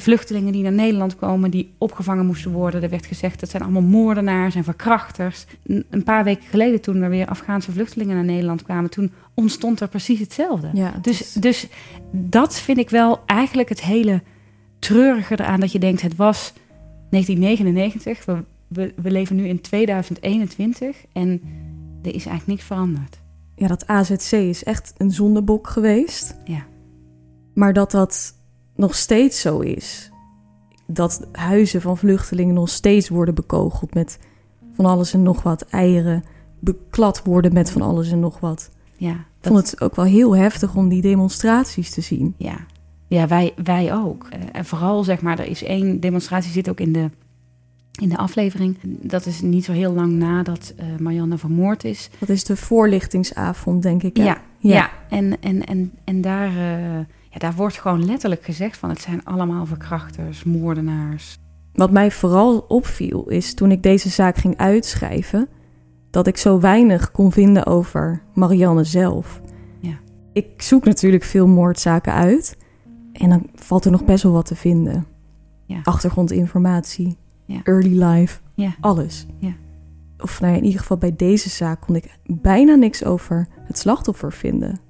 [0.00, 2.82] vluchtelingen die naar Nederland komen, die opgevangen moesten worden.
[2.82, 5.46] Er werd gezegd dat zijn allemaal moordenaars en verkrachters.
[5.90, 9.88] Een paar weken geleden, toen er weer Afghaanse vluchtelingen naar Nederland kwamen, toen ontstond er
[9.88, 10.70] precies hetzelfde.
[10.74, 10.92] ja.
[10.92, 11.68] het Dus, is- dus
[12.10, 14.22] dat vind ik wel eigenlijk het hele
[14.78, 15.60] treurige eraan.
[15.60, 16.52] Dat je denkt, het was
[17.10, 18.24] 1999.
[18.24, 18.36] We,
[18.68, 21.40] we, we leven nu in 2021 en
[22.02, 23.20] er is eigenlijk niks veranderd.
[23.56, 26.34] ja, dat AZC is echt een zondebok geweest.
[26.44, 26.64] Ja.
[27.54, 28.34] Maar dat dat
[28.76, 30.10] nog steeds zo is.
[30.86, 34.18] Dat huizen van vluchtelingen nog steeds worden bekogeld met
[34.74, 35.62] van alles en nog wat.
[35.62, 36.24] Eieren
[36.58, 38.70] beklad worden met van alles en nog wat.
[38.96, 42.34] Ja, Ik vond het ook wel heel heftig om die demonstraties te zien.
[42.36, 42.56] ja.
[43.06, 44.26] ja wij, wij ook.
[44.30, 47.10] Eh, en vooral, zeg maar, er is één demonstratie, zit ook in de,
[48.00, 48.78] in de aflevering.
[49.02, 52.10] Dat is niet zo heel lang nadat eh Marianne vermoord is.
[52.18, 54.16] Dat is de voorlichtingsavond, denk ik.
[54.16, 54.22] hè?
[54.24, 54.90] Ja, ja.
[55.08, 56.98] En, en, en, en daar, eh,
[57.32, 58.88] ja, daar wordt gewoon letterlijk gezegd van...
[58.88, 61.36] het zijn allemaal verkrachters, moordenaars.
[61.72, 65.48] Wat mij vooral opviel is toen ik deze zaak ging uitschrijven,
[66.10, 69.40] dat ik zo weinig kon vinden over Marianne zelf.
[69.80, 69.98] Ja.
[70.32, 72.56] Ik zoek natuurlijk veel moordzaken uit
[73.12, 75.06] en dan valt er nog best wel wat te vinden.
[75.66, 75.80] Ja.
[75.82, 77.60] Achtergrondinformatie, Ja.
[77.64, 78.74] early life, Ja.
[78.80, 79.26] alles.
[79.38, 79.52] Ja.
[80.18, 83.78] Of nou ja, in ieder geval bij deze zaak kon ik bijna niks over het
[83.78, 84.80] slachtoffer vinden.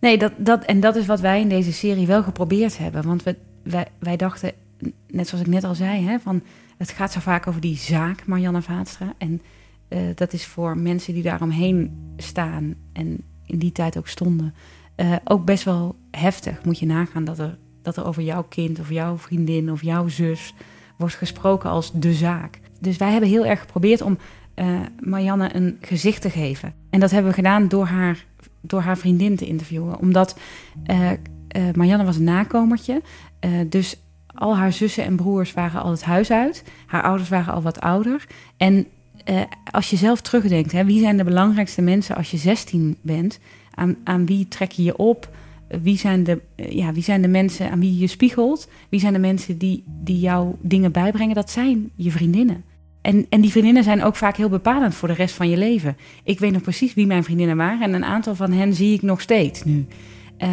[0.00, 0.18] Nee.
[0.18, 3.02] Dat, dat, en dat is wat wij in deze serie wel geprobeerd hebben.
[3.02, 4.52] Want we, wij, wij dachten,
[5.08, 6.42] net zoals ik net al zei, hè, van,
[6.76, 9.14] het gaat zo vaak over die zaak Marianne Vaatstra.
[9.18, 9.42] En
[9.88, 14.54] eh, dat is voor mensen die daaromheen staan en in die tijd ook stonden,
[14.94, 16.64] eh, ook best wel heftig.
[16.64, 20.08] Moet je nagaan dat er, dat er over jouw kind of jouw vriendin of jouw
[20.08, 20.54] zus
[20.96, 22.60] wordt gesproken als de zaak.
[22.80, 24.18] Dus wij hebben heel erg geprobeerd om
[24.54, 26.74] eh, Marianne een gezicht te geven.
[26.90, 28.24] En dat hebben we gedaan door haar,
[28.66, 29.98] door haar vriendin te interviewen.
[29.98, 30.38] Omdat
[30.84, 31.18] eh, eh,
[31.74, 33.02] Marianne was een nakomertje.
[33.40, 36.64] eh, dus al haar zussen en broers waren al het huis uit.
[36.86, 38.26] Haar ouders waren al wat ouder.
[38.56, 38.86] En
[39.70, 43.38] als je zelf terugdenkt, hè, wie zijn de belangrijkste mensen als je 16 bent?
[43.74, 45.28] Aan, aan wie trek je je op?
[45.82, 48.68] Wie zijn, de, ja, wie zijn de mensen aan wie je spiegelt?
[48.88, 51.34] Wie zijn de mensen die, die jou dingen bijbrengen?
[51.34, 52.64] Dat zijn je vriendinnen.
[53.06, 55.96] En, en die vriendinnen zijn ook vaak heel bepalend voor de rest van je leven.
[56.24, 59.02] Ik weet nog precies wie mijn vriendinnen waren en een aantal van hen zie ik
[59.02, 59.86] nog steeds nu.
[60.36, 60.48] Eh,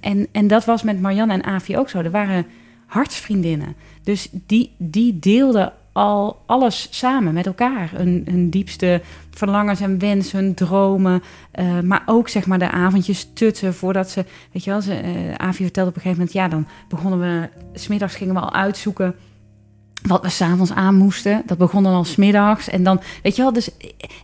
[0.00, 1.98] en, en dat was met Marianne en Avi ook zo.
[1.98, 2.46] Er waren
[2.86, 3.74] hartsvriendinnen.
[4.02, 7.90] Dus die, die deelden al alles samen met elkaar.
[7.94, 11.22] Hun, diepste verlangens en wensen, dromen.
[11.50, 14.24] eh, maar ook zeg maar de avondjes tutten voordat ze...
[14.52, 16.32] Weet je wel, ze, eh, Avi vertelde op een gegeven moment...
[16.32, 17.48] Ja, dan begonnen we...
[17.78, 19.14] Smiddags gingen we al uitzoeken
[20.02, 21.42] wat we s'avonds aan moesten.
[21.46, 22.68] Dat begon dan al smiddags.
[22.68, 23.70] En dan, weet je wel, dus...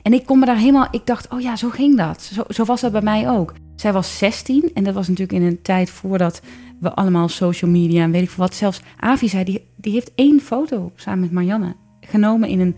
[0.03, 0.89] En ik kon me daar helemaal...
[0.91, 2.23] Ik dacht, oh ja, zo ging dat.
[2.23, 3.55] Zo, zo was dat bij mij ook.
[3.77, 6.41] Zij was 16 en dat was natuurlijk in een tijd voordat
[6.81, 8.55] we allemaal social media en weet ik veel wat.
[8.55, 12.77] Zelfs Avi zei, die, die heeft één foto samen met Marianne genomen in een,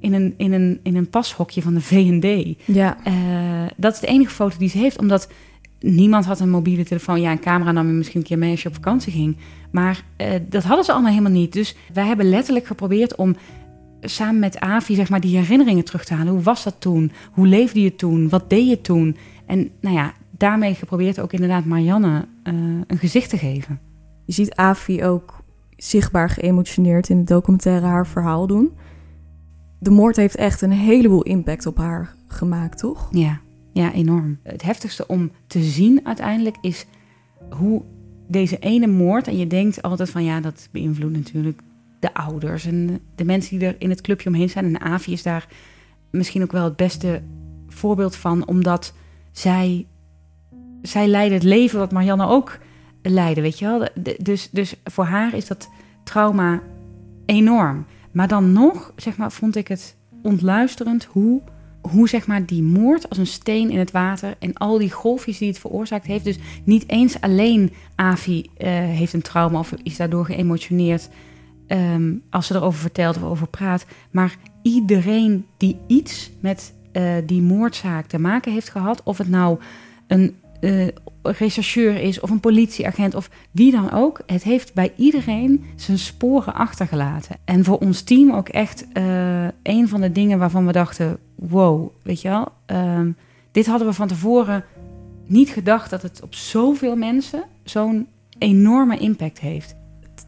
[0.00, 2.58] in een, in een, in een pashokje van de V&D.
[2.64, 2.96] Ja.
[3.04, 3.14] Eh,
[3.76, 5.28] dat is de enige foto die ze heeft, omdat
[5.80, 7.20] niemand had een mobiele telefoon.
[7.20, 9.36] Ja, een camera nam je misschien een keer mee als je op vakantie ging.
[9.74, 11.52] Maar eh, dat hadden ze allemaal helemaal niet.
[11.52, 13.36] Dus wij hebben letterlijk geprobeerd om
[14.00, 16.32] samen met Avi zeg maar, die herinneringen terug te halen.
[16.32, 17.12] Hoe was dat toen?
[17.32, 18.28] Hoe leefde je toen?
[18.28, 19.16] Wat deed je toen?
[19.46, 22.54] En nou ja, daarmee geprobeerd ook inderdaad Marianne eh,
[22.86, 23.80] een gezicht te geven.
[24.24, 25.42] Je ziet Avi ook
[25.76, 28.72] zichtbaar geëmotioneerd in de documentaire haar verhaal doen.
[29.78, 33.08] De moord heeft echt een heleboel impact op haar gemaakt, toch?
[33.10, 33.40] Ja,
[33.72, 34.38] ja, enorm.
[34.42, 36.86] Het heftigste om te zien uiteindelijk is
[37.50, 37.82] hoe
[38.26, 41.60] deze ene moord, en je denkt altijd van ja, dat beïnvloedt natuurlijk
[42.00, 44.64] de ouders en de mensen die er in het clubje omheen zijn.
[44.64, 45.48] En Avi is daar
[46.10, 47.22] misschien ook wel het beste
[47.68, 48.94] voorbeeld van, omdat
[49.32, 49.86] zij,
[50.82, 52.58] zij leidde het leven wat Marianne ook
[53.02, 53.88] leidde, weet je wel.
[54.18, 55.68] Dus, dus voor haar is dat
[56.04, 56.62] trauma
[57.26, 57.86] enorm.
[58.12, 61.42] Maar dan nog, zeg maar, vond ik het ontluisterend hoe,
[61.90, 65.38] hoe zeg maar, die moord als een steen in het water en al die golfjes
[65.38, 66.24] die het veroorzaakt heeft.
[66.24, 71.08] Dus niet eens alleen Avi eh, heeft een trauma of is daardoor geëmotioneerd
[71.66, 73.86] ehm, als ze erover vertelt of over praat.
[74.10, 79.58] Maar iedereen die iets met eh, die moordzaak te maken heeft gehad, of het nou
[80.06, 80.88] een eh,
[81.22, 84.20] rechercheur is of een politieagent of wie dan ook.
[84.26, 87.36] Het heeft bij iedereen zijn sporen achtergelaten.
[87.44, 91.90] En voor ons team ook echt eh, een van de dingen waarvan we dachten: wow,
[92.02, 93.10] weet je wel, ehm,
[93.52, 94.64] dit hadden we van tevoren
[95.26, 98.06] niet gedacht dat het op zoveel mensen zo'n
[98.38, 99.76] enorme impact heeft.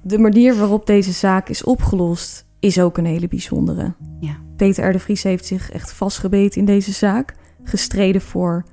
[0.02, 3.94] De manier waarop deze zaak is opgelost is ook een hele bijzondere.
[4.20, 4.36] Ja.
[4.56, 4.92] Peter R.
[4.92, 7.34] de Vries heeft zich echt vastgebeten in deze zaak.
[7.62, 8.64] Gestreden voor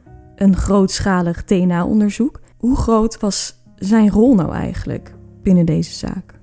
[0.44, 2.40] een grootschalig DNA-onderzoek.
[2.58, 5.14] Hoe groot was zijn rol nou eigenlijk
[5.44, 6.40] binnen deze zaak?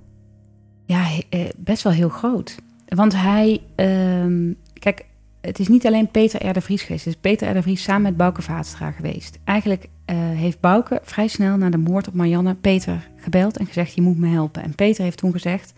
[0.85, 2.57] Ja, eh, best wel heel groot.
[2.89, 5.05] Want hij, ehm, kijk,
[5.41, 6.61] het is niet alleen Peter R.
[6.61, 7.05] Vries geweest.
[7.05, 7.63] Het is Peter R.
[7.63, 9.39] Vries samen met Bouke Vaatstra geweest.
[9.45, 13.95] Eigenlijk eh, heeft Bouke vrij snel na de moord op Marianne Peter gebeld en gezegd:
[13.95, 14.63] Je moet me helpen.
[14.63, 15.73] En Peter heeft toen gezegd: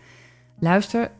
[0.59, 1.11] Luister,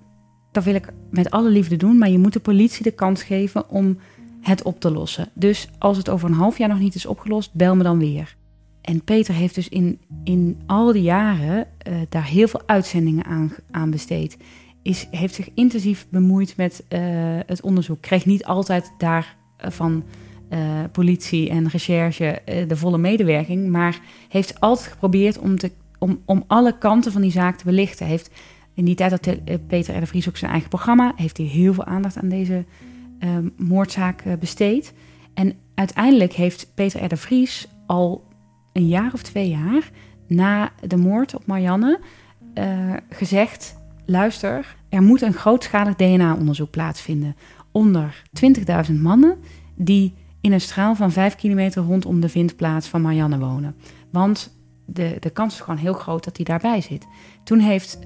[0.52, 3.70] dat wil ik met alle liefde doen, maar je moet de politie de kans geven
[3.70, 3.98] om
[4.44, 5.30] het op te lossen.
[5.34, 8.36] Dus als het over een half jaar nog niet is opgelost, bel me dan weer.
[8.82, 13.52] En Peter heeft dus in, in al die jaren eh, daar heel veel uitzendingen aan,
[13.72, 14.38] aan besteed.
[14.82, 17.00] Is, heeft zich intensief bemoeid met eh,
[17.46, 18.02] het onderzoek.
[18.02, 20.04] Kreeg niet altijd daar eh, van
[20.92, 23.70] politie en recherche de volle medewerking.
[23.70, 28.06] Maar heeft altijd geprobeerd om, te, om, om alle kanten van die zaak te belichten.
[28.06, 28.30] Heeft
[28.74, 30.00] in die tijd eh, Peter R.
[30.00, 31.14] de Vries ook zijn eigen programma.
[31.16, 32.66] Heeft hij heel veel aandacht aan deze
[33.24, 34.94] eh, moordzaak eh, besteed.
[35.34, 37.08] En uiteindelijk heeft Peter R.
[37.08, 38.24] de Vries al
[38.74, 39.92] een jaar of twee jaar
[40.28, 42.00] na de moord op Marianne
[42.54, 47.36] eh, gezegd: luister, er moet een grootschalig DNA-onderzoek plaatsvinden
[47.72, 48.24] onder
[48.90, 49.38] 20.000 mannen
[49.76, 53.76] die in een straal van 5 kilometer rondom de vindplaats van Marianne wonen.
[54.10, 57.08] Want de, de kans is gewoon heel groot dat hij daarbij zit.
[57.44, 58.06] Toen heeft eh,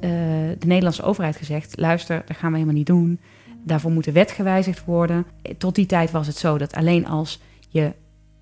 [0.60, 3.20] de Nederlandse overheid gezegd: luister, dat gaan we helemaal niet doen.
[3.68, 5.26] Daarvoor moet de wet gewijzigd worden.
[5.58, 7.94] Tot die tijd was het zo dat alleen als je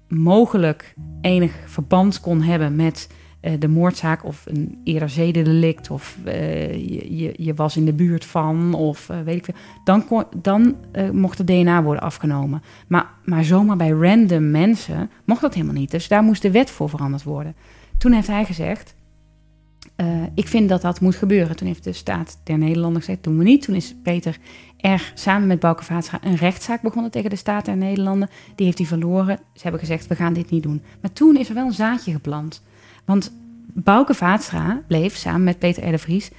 [0.07, 3.07] mogelijk enig verband kon hebben met
[3.45, 6.73] eh, de moordzaak of een eerder zedendelict of eh,
[7.19, 10.75] je, je, was in de buurt van of eh, weet ik veel, dan,
[11.11, 12.61] mocht het DNA worden afgenomen.
[12.87, 15.91] Maar, maar zomaar bij random mensen mocht dat helemaal niet.
[15.91, 17.55] Dus daar moest de wet voor veranderd worden.
[17.97, 18.95] Toen heeft hij gezegd,
[20.33, 21.55] ik vind dat dat moet gebeuren.
[21.55, 23.61] Toen heeft de Staat der Nederlanden gezegd, doen we niet.
[23.61, 24.37] Toen is Peter
[24.85, 28.29] er samen met Bouke Vaatstra een rechtszaak begonnen tegen de Staat der Nederlanden.
[28.55, 29.39] Die heeft hij verloren.
[29.53, 30.81] Ze hebben gezegd, we gaan dit niet doen.
[31.01, 32.63] Maar toen is er wel een zaadje geplant.
[33.05, 33.31] Want
[33.73, 36.31] Bouke Vaatstra bleef samen met Peter de Vries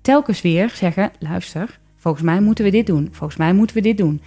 [0.00, 3.08] telkens weer zeggen, luister, volgens mij moeten we dit doen.
[3.10, 4.22] Volgens mij moeten we dit doen.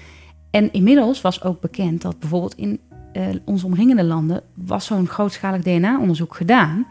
[0.50, 2.80] En inmiddels was ook bekend dat bijvoorbeeld in
[3.14, 6.88] eh, onze omringende landen was zo'n grootschalig DNA-onderzoek gedaan.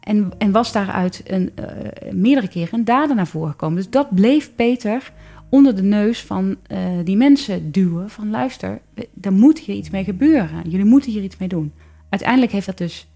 [0.00, 3.76] En, en was daaruit een, eh, meerdere keren een dader naar voren gekomen.
[3.76, 5.12] Dus dat bleef Peter
[5.52, 8.10] onder de neus van eh, die mensen duwen.
[8.10, 8.80] Van luister,
[9.20, 10.62] er moet hier iets mee gebeuren.
[10.68, 11.72] Jullie moeten hier iets mee doen.
[12.08, 13.08] Uiteindelijk heeft dat dus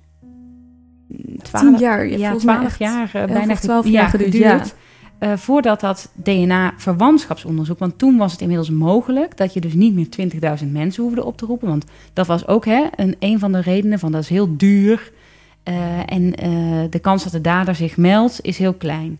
[1.09, 4.65] mm, twaalf, Tien jaar, ja, twaalf jaar, eh, bijna twaalf ja, jaar geduurd, ja.
[5.19, 10.09] eh, voordat dat DNA-verwantschapsonderzoek, want toen was het inmiddels mogelijk dat je dus niet meer
[10.61, 11.69] 20.000 mensen hoefde op te roepen.
[11.69, 15.13] Want dat was ook hè, een, een van de redenen van dat is heel duur.
[16.07, 16.31] en
[16.91, 19.19] de kans dat de dader zich meldt is heel klein.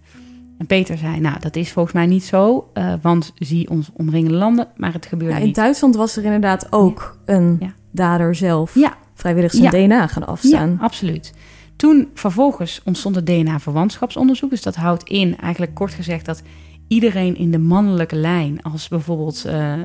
[0.59, 4.37] En Peter zei, nou dat is volgens mij niet zo, eh, want zie ons omringende
[4.37, 5.55] landen, maar het gebeurde Ja, in niet.
[5.55, 7.73] Duitsland was er inderdaad ook een Ja.
[7.91, 8.97] dader zelf Ja.
[9.15, 9.71] vrijwillig zijn.
[9.71, 10.71] DNA gaan afstaan.
[10.71, 11.33] Ja, absoluut.
[11.77, 14.51] Toen vervolgens ontstond het DNA-verwantschapsonderzoek.
[14.51, 16.43] Dus dat houdt in, eigenlijk kort gezegd, dat
[16.89, 19.81] iedereen in de mannelijke lijn, als bijvoorbeeld eh, eh,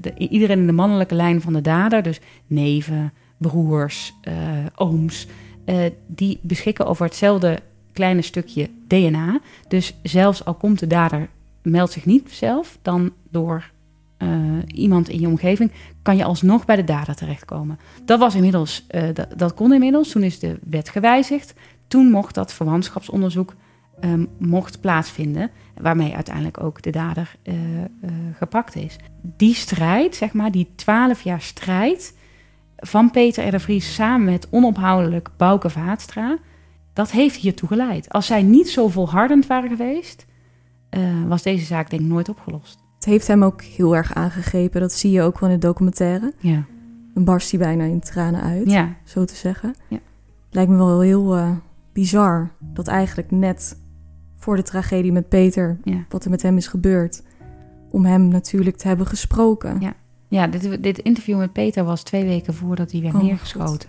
[0.00, 4.14] de, iedereen in de mannelijke lijn van de dader, dus neven, broers,
[4.74, 5.26] ooms,
[6.06, 7.58] die beschikken over hetzelfde
[7.96, 9.40] kleine stukje DNA.
[9.68, 11.28] Dus zelfs al komt de dader,
[11.62, 13.70] meldt zich niet zelf, dan door
[14.16, 14.28] eh,
[14.66, 15.72] iemand in je omgeving,
[16.02, 17.78] kan je alsnog bij de dader terechtkomen.
[18.04, 19.02] Dat was inmiddels, eh,
[19.36, 20.10] dat, kon inmiddels.
[20.10, 21.54] Toen is de wet gewijzigd.
[21.88, 23.54] Toen mocht dat verwantschapsonderzoek
[24.00, 27.54] ehm, mocht plaatsvinden, waarmee uiteindelijk ook de dader eh,
[28.32, 28.96] gepakt is.
[29.22, 32.14] Die strijd, zeg maar, die twaalf jaar strijd
[32.76, 33.50] van Peter R.
[33.50, 36.38] de Vries samen met onophoudelijk Bouke Vaatstra,
[36.96, 38.08] dat heeft hiertoe geleid.
[38.08, 40.26] Als zij niet zo volhardend waren geweest,
[40.88, 42.78] eh, was deze zaak denk ik nooit opgelost.
[42.94, 44.80] Het heeft hem ook heel erg aangegrepen.
[44.80, 46.32] Dat zie je ook wel in de documentaire.
[46.38, 46.64] Ja,
[47.14, 49.74] Dan barst hij bijna in tranen uit, ja, zo te zeggen.
[49.88, 49.98] Ja.
[50.50, 51.50] Lijkt me wel heel eh,
[51.92, 53.80] bizar dat eigenlijk net
[54.36, 56.04] voor de tragedie met Peter, ja.
[56.08, 57.22] wat er met hem is gebeurd,
[57.90, 59.80] om hem natuurlijk te hebben gesproken.
[59.80, 59.94] Ja.
[60.28, 63.88] Ja, dit, dit interview met Peter was twee weken voordat hij werd Oh, neergeschoten.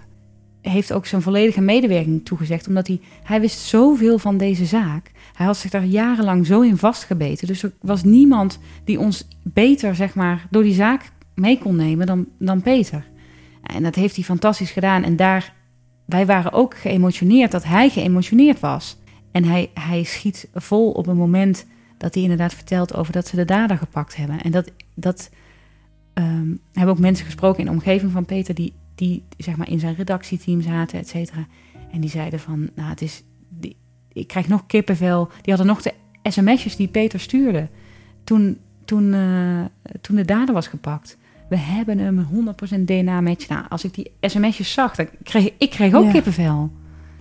[0.61, 5.11] Heeft ook zijn volledige medewerking toegezegd, omdat hij, hij wist zoveel van deze zaak.
[5.33, 7.47] Hij had zich daar jarenlang zo in vastgebeten.
[7.47, 12.05] Dus er was niemand die ons beter, zeg maar, door die zaak mee kon nemen
[12.05, 13.07] dan, dan Peter.
[13.63, 15.03] En dat heeft hij fantastisch gedaan.
[15.03, 15.53] En daar,
[16.05, 18.97] wij waren ook geëmotioneerd dat hij geëmotioneerd was.
[19.31, 21.65] En hij, hij schiet vol op een moment
[21.97, 24.41] dat hij inderdaad vertelt over dat ze de dader gepakt hebben.
[24.41, 25.29] En dat, dat
[26.13, 29.79] ehm, hebben ook mensen gesproken in de omgeving van Peter die, die zeg maar in
[29.79, 31.47] zijn redactieteam zaten, et cetera.
[31.91, 33.75] En die zeiden van, nou het is, die,
[34.13, 35.29] ik krijg nog kippenvel.
[35.41, 35.93] Die hadden nog de
[36.23, 37.67] sms'jes die Peter stuurde
[38.23, 39.65] toen, toen, eh,
[40.01, 41.17] toen de dader was gepakt.
[41.49, 43.47] We hebben hem 100% DNA-match.
[43.47, 46.11] Nou, als ik die sms'jes zag, dan kreeg ik kreeg ook Ja.
[46.11, 46.71] kippenvel.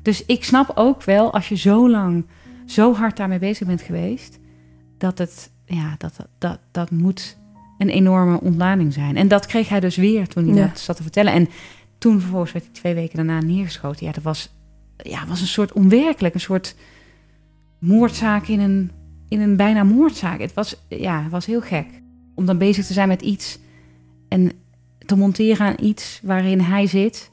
[0.02, 2.26] Dus ik snap ook wel, als je zo lang,
[2.64, 4.38] zo hard daarmee bezig bent geweest,
[4.98, 7.36] dat het, ja, dat, dat, dat, dat moet
[7.78, 9.16] een enorme ontlading zijn.
[9.16, 10.66] En dat kreeg hij dus weer toen hij Ja.
[10.66, 11.32] dat zat te vertellen.
[11.32, 11.48] En
[11.98, 14.06] toen vervolgens werd hij twee weken daarna neergeschoten.
[14.06, 14.52] Ja, dat was,
[14.96, 16.74] ja, was een soort onwerkelijk, een soort
[17.78, 18.90] moordzaak in een,
[19.28, 20.40] in een bijna moordzaak.
[20.40, 21.86] Het was, ja, het was heel gek.
[22.34, 23.58] Om dan bezig te zijn met iets
[24.28, 24.52] en
[25.06, 27.30] te monteren aan iets waarin hij zit,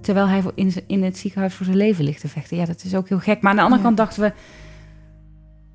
[0.00, 2.56] terwijl hij in, in het ziekenhuis voor zijn leven ligt te vechten.
[2.56, 3.40] Ja, dat is ook heel gek.
[3.40, 3.86] Maar aan de andere Ja.
[3.86, 4.32] kant dachten we,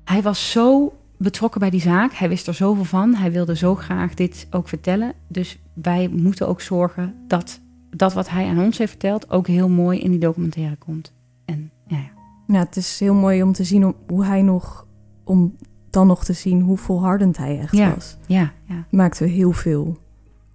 [0.04, 0.92] hij was zo
[1.24, 2.12] betrokken bij die zaak.
[2.12, 3.14] Hij wist er zoveel van.
[3.14, 5.12] Hij wilde zo graag dit ook vertellen.
[5.28, 7.60] Dus wij moeten ook zorgen dat
[7.90, 11.12] dat wat hij aan ons heeft verteld ook heel mooi in die documentaire komt.
[11.44, 12.10] En ja, ja.
[12.46, 14.86] Ja, het is heel mooi om te zien om- hoe hij nog,
[15.24, 15.56] om
[15.90, 17.94] dan nog te zien hoe volhardend hij echt Ja.
[17.94, 18.16] was.
[18.26, 18.84] ja, ja.
[18.90, 19.96] Maakte heel veel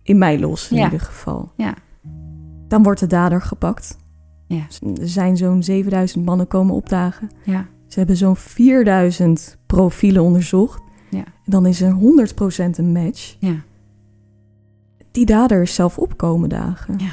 [0.04, 0.84] in mij los in Ja.
[0.84, 1.52] ieder geval.
[1.58, 1.74] Ja.
[2.68, 3.98] Dan wordt de dader gepakt.
[4.48, 4.66] Ja.
[5.00, 7.30] Er zijn zo'n 7000 mannen komen opdagen.
[7.44, 7.66] ja.
[7.90, 10.82] Ze hebben zo'n 4000 profielen onderzocht.
[11.10, 11.24] Ja.
[11.24, 13.36] En dan is er 100% een match.
[13.40, 13.56] Ja.
[15.12, 16.98] Die dader is zelf opkomen dagen.
[16.98, 17.12] Ja.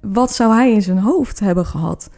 [0.00, 2.10] Wat zou hij in zijn hoofd hebben gehad?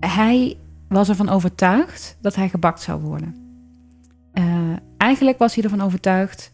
[0.00, 0.56] Hij
[0.88, 3.34] was ervan overtuigd dat hij gebakt zou worden.
[4.32, 6.52] Eh, eigenlijk was hij ervan overtuigd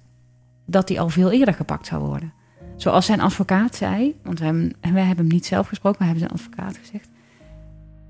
[0.66, 2.32] dat hij al veel eerder gepakt zou worden.
[2.76, 6.08] Zoals zijn advocaat zei, want wij hebben, en wij hebben hem niet zelf gesproken, maar
[6.08, 7.08] hebben zijn advocaat gezegd.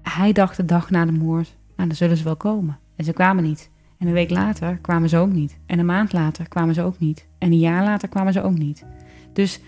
[0.05, 2.79] Hij dacht de dag na de moord, nou dan zullen ze wel komen.
[2.97, 3.71] En ze kwamen niet.
[3.99, 5.59] En een week later kwamen ze ook niet.
[5.67, 7.27] En een maand later kwamen ze ook niet.
[7.39, 8.85] En een jaar later kwamen ze ook niet.
[9.33, 9.61] Dus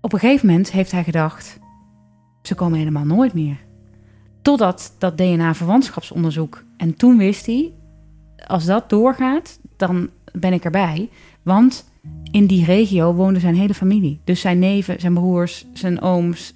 [0.00, 1.58] op een gegeven moment heeft hij gedacht,
[2.42, 3.56] ze komen helemaal nooit meer.
[4.42, 6.64] Totdat dat DNA-verwantschapsonderzoek.
[6.76, 7.72] En toen wist hij,
[8.46, 11.08] als dat doorgaat, dan ben ik erbij.
[11.42, 11.90] Want
[12.30, 14.20] in die regio woonde zijn hele familie.
[14.24, 16.54] Dus zijn neven, zijn broers, zijn ooms.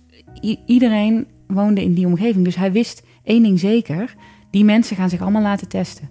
[0.67, 2.45] Iedereen woonde in die omgeving.
[2.45, 4.15] Dus hij wist één ding zeker.
[4.51, 6.09] Die mensen gaan zich allemaal laten testen.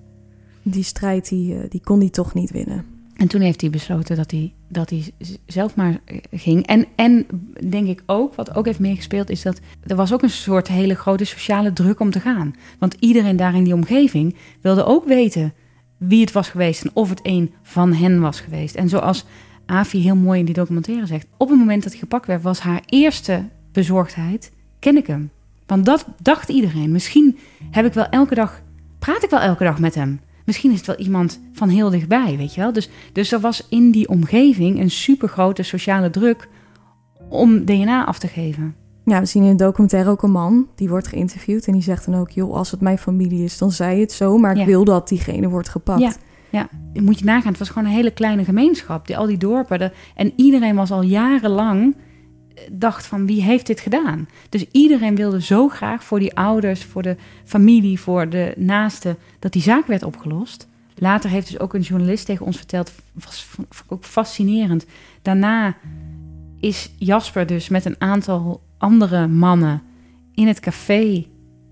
[0.64, 2.86] Die strijd die, eh, die kon hij toch niet winnen.
[3.18, 5.04] En toen heeft hij besloten dat hij, dat hij
[5.46, 6.66] zelf maar eh, ging.
[6.66, 7.26] En, en
[7.70, 10.96] denk ik ook, wat ook heeft meegespeeld, is dat er was ook een soort hele
[10.96, 12.56] grote sociale druk om te gaan.
[12.80, 15.54] Want iedereen daar in die omgeving wilde ook weten
[15.98, 18.76] wie het was geweest en of het een van hen was geweest.
[18.76, 19.26] En zoals
[19.66, 22.60] Avi heel mooi in die documentaire zegt, op het moment dat hij gepakt werd, was
[22.60, 25.30] haar eerste bezorgdheid, ken ik hem?
[25.66, 26.92] Want dat dacht iedereen.
[26.92, 27.38] Misschien
[27.72, 28.62] heb ik wel elke dag,
[29.00, 30.20] praat ik wel elke dag met hem.
[30.46, 32.74] Misschien is het wel iemand van heel dichtbij, weet je wel.
[32.74, 36.48] Dus, dus er was in die omgeving een supergrote sociale druk
[37.30, 38.76] om DNA af te geven.
[39.06, 41.68] Ja, we zien in de documentaire ook een man die wordt geïnterviewd.
[41.68, 44.38] En die zegt dan ook, joh, als het mijn familie is, dan zei het zo.
[44.38, 44.66] Maar ik Ja.
[44.66, 46.00] wil dat diegene wordt gepakt.
[46.02, 46.12] Ja.
[46.50, 47.50] Ja, moet je nagaan.
[47.50, 49.08] Het was gewoon een hele kleine gemeenschap.
[49.08, 49.80] Die, al die dorpen.
[49.80, 51.96] De, en iedereen was al jarenlang
[52.72, 54.28] dacht van wie heeft dit gedaan?
[54.50, 59.54] Dus iedereen wilde zo graag voor die ouders, voor de familie, voor de naasten, dat
[59.54, 60.68] die zaak werd opgelost.
[60.96, 63.48] later heeft dus ook een journalist tegen ons verteld, was
[63.88, 64.86] ook fascinerend.
[65.22, 65.76] Daarna
[66.60, 69.82] is Jasper dus met een aantal andere mannen
[70.34, 71.26] in het café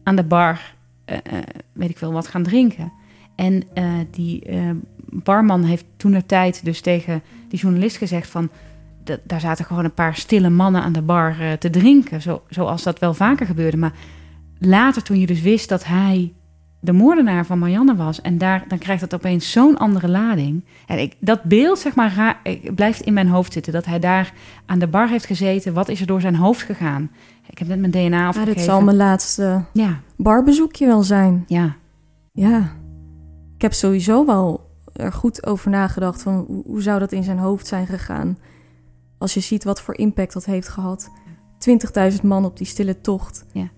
[0.04, 0.76] aan de bar,
[1.06, 2.92] eh, eh, weet ik veel, wat gaan drinken.
[3.36, 4.44] En eh, die
[5.10, 8.50] barman heeft toen de tijd dus tegen die journalist gezegd van...
[9.06, 12.22] "D- daar zaten gewoon een paar stille mannen aan de bar eh, te drinken.
[12.22, 13.78] Zo, zoals dat wel vaker gebeurde.
[13.78, 13.94] Maar
[14.60, 16.34] later toen je dus wist dat hij
[16.80, 18.22] de moordenaar van Marianne was...
[18.22, 20.66] en daar, dan krijgt dat opeens zo'n andere lading.
[20.88, 22.38] En ik, dat beeld, zeg maar, ra-
[22.76, 23.74] blijft in mijn hoofd zitten.
[23.74, 24.34] Dat hij daar
[24.66, 25.74] aan de bar heeft gezeten.
[25.74, 27.12] Wat is er door zijn hoofd gegaan?
[27.50, 28.56] Ik heb net mijn DNA afgegeven.
[28.56, 31.44] dit zal mijn laatste Ja, barbezoekje wel zijn.
[31.48, 31.76] ja,
[32.32, 32.72] Ja.
[33.56, 37.68] Ik heb sowieso wel er goed over nagedacht van hoe zou dat in zijn hoofd
[37.68, 38.38] zijn gegaan.
[39.18, 41.10] Als je ziet wat voor impact dat heeft gehad.
[42.14, 43.46] 20.000 man op die stille tocht.
[43.52, 43.70] Ja.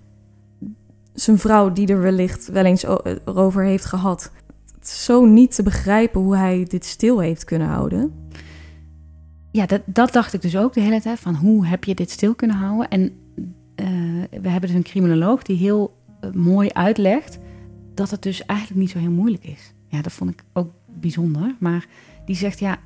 [1.13, 4.31] Zijn vrouw die er wellicht wel eens o- erover heeft gehad.
[4.75, 8.13] Het is zo niet te begrijpen hoe hij dit stil heeft kunnen houden.
[9.51, 11.19] Ja, dat, dat dacht ik dus ook de hele tijd.
[11.19, 12.87] Van hoe heb je dit stil kunnen houden?
[12.89, 13.11] En
[13.75, 13.87] eh,
[14.41, 17.39] we hebben dus een criminoloog die heel eh, mooi uitlegt
[17.93, 19.73] dat het dus eigenlijk niet zo heel moeilijk is.
[19.87, 21.55] Ja, dat vond ik ook bijzonder.
[21.59, 21.87] Maar
[22.25, 22.77] die zegt ja,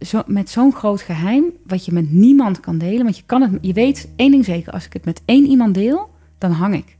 [0.00, 3.02] zo, met zo'n groot geheim, wat je met niemand kan delen.
[3.02, 5.74] Want je kan het, je weet één ding zeker, als ik het met één iemand
[5.74, 6.96] deel, dan hang ik.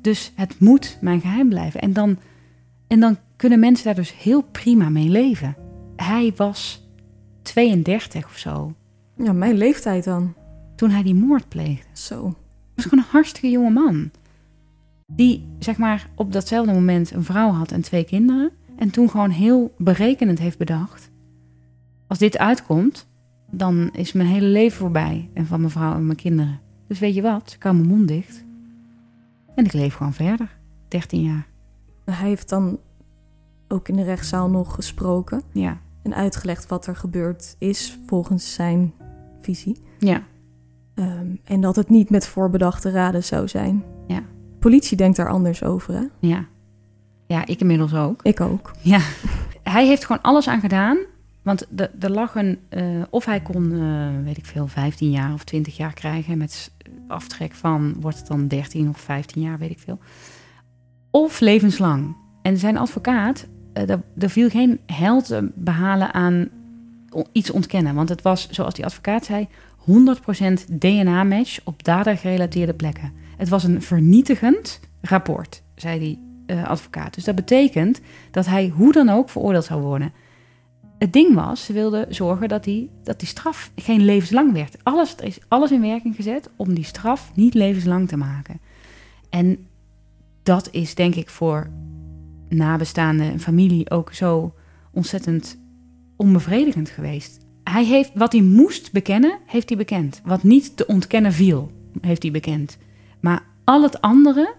[0.00, 1.80] Dus het moet mijn geheim blijven.
[1.80, 2.18] En dan,
[2.86, 5.56] en dan kunnen mensen daar dus heel prima mee leven.
[5.96, 6.88] Hij was
[7.42, 8.74] 32 of zo
[9.16, 10.34] Ja, mijn leeftijd dan.
[10.76, 11.86] toen hij die moord pleegde.
[11.92, 12.22] Zo.
[12.24, 12.34] Hij
[12.74, 14.10] was gewoon een hartstikke jonge man.
[15.06, 18.50] Die, zeg maar, op datzelfde moment een vrouw had en twee kinderen.
[18.76, 21.10] En toen gewoon heel berekenend heeft bedacht.
[22.06, 23.06] Als dit uitkomt,
[23.50, 25.30] dan is mijn hele leven voorbij.
[25.34, 26.60] En van mijn vrouw en mijn kinderen.
[26.88, 28.44] Dus weet je wat, ik hou mijn mond dicht.
[29.54, 30.56] En ik leef gewoon verder.
[30.88, 31.46] 13 jaar.
[32.04, 32.78] Hij heeft dan
[33.68, 35.42] ook in de rechtszaal nog gesproken.
[35.52, 38.92] Ja, En uitgelegd wat er gebeurd is volgens zijn
[39.40, 39.76] visie.
[39.98, 40.22] ja,
[40.94, 43.84] Ehm, en dat het niet met voorbedachte raden zou zijn.
[44.06, 44.22] Ja.
[44.58, 46.04] Politie denkt daar anders over, hè?
[46.18, 46.44] ja.
[47.26, 48.22] Ja, ik inmiddels ook.
[48.22, 48.72] Ik ook.
[48.80, 48.98] Ja,
[49.62, 50.98] hij heeft gewoon alles aan gedaan.
[51.44, 51.66] Want
[52.00, 55.76] er lag een, eh, of hij kon, eh, weet ik veel, 15 jaar of 20
[55.76, 56.38] jaar krijgen.
[56.38, 56.70] Met s-
[57.08, 59.98] aftrek van, wordt het dan 13 of 15 jaar, weet ik veel.
[61.10, 62.16] Of levenslang.
[62.42, 66.48] En zijn advocaat, eh er, er viel geen hel te behalen aan
[67.32, 67.94] iets ontkennen.
[67.94, 73.12] Want het was, zoals die advocaat zei, 100% DNA-match op dader-gerelateerde plekken.
[73.36, 77.14] Het was een vernietigend rapport, zei die eh, advocaat.
[77.14, 80.12] Dus dat betekent dat hij hoe dan ook veroordeeld zou worden.
[81.04, 84.76] Het ding was, ze wilden zorgen dat die, dat die straf geen levenslang werd.
[84.82, 88.60] Alles, is alles in werking gezet om die straf niet levenslang te maken.
[89.30, 89.66] En
[90.42, 91.70] dat is denk ik voor
[92.48, 94.54] nabestaanden en familie ook zo
[94.90, 95.58] ontzettend
[96.16, 97.46] onbevredigend geweest.
[97.64, 100.20] Hij heeft wat hij moest bekennen, heeft hij bekend.
[100.24, 102.78] Wat niet te ontkennen viel, heeft hij bekend.
[103.20, 104.54] Maar al het andere,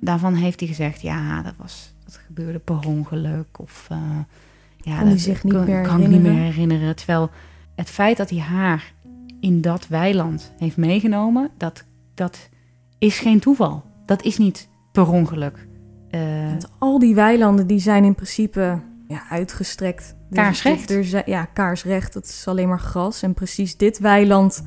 [0.00, 3.58] daarvan heeft hij gezegd: ja, dat, was, dat gebeurde per ongeluk.
[3.58, 3.98] Of uh,
[4.82, 6.96] ja, hij dat zich niet kan, meer kan ik niet meer herinneren?
[6.96, 7.30] Terwijl
[7.74, 8.92] het feit dat hij haar
[9.40, 12.48] in dat weiland heeft meegenomen, dat, dat
[12.98, 13.84] is geen toeval.
[14.06, 15.66] Dat is niet per ongeluk.
[16.10, 20.16] Uh, Want al die weilanden die zijn in principe ja, uitgestrekt.
[20.28, 20.90] Dus Kaarsrecht.
[20.90, 22.12] Er, ja, kaarsrecht.
[22.12, 23.22] Dat is alleen maar gras.
[23.22, 24.64] En precies dit weiland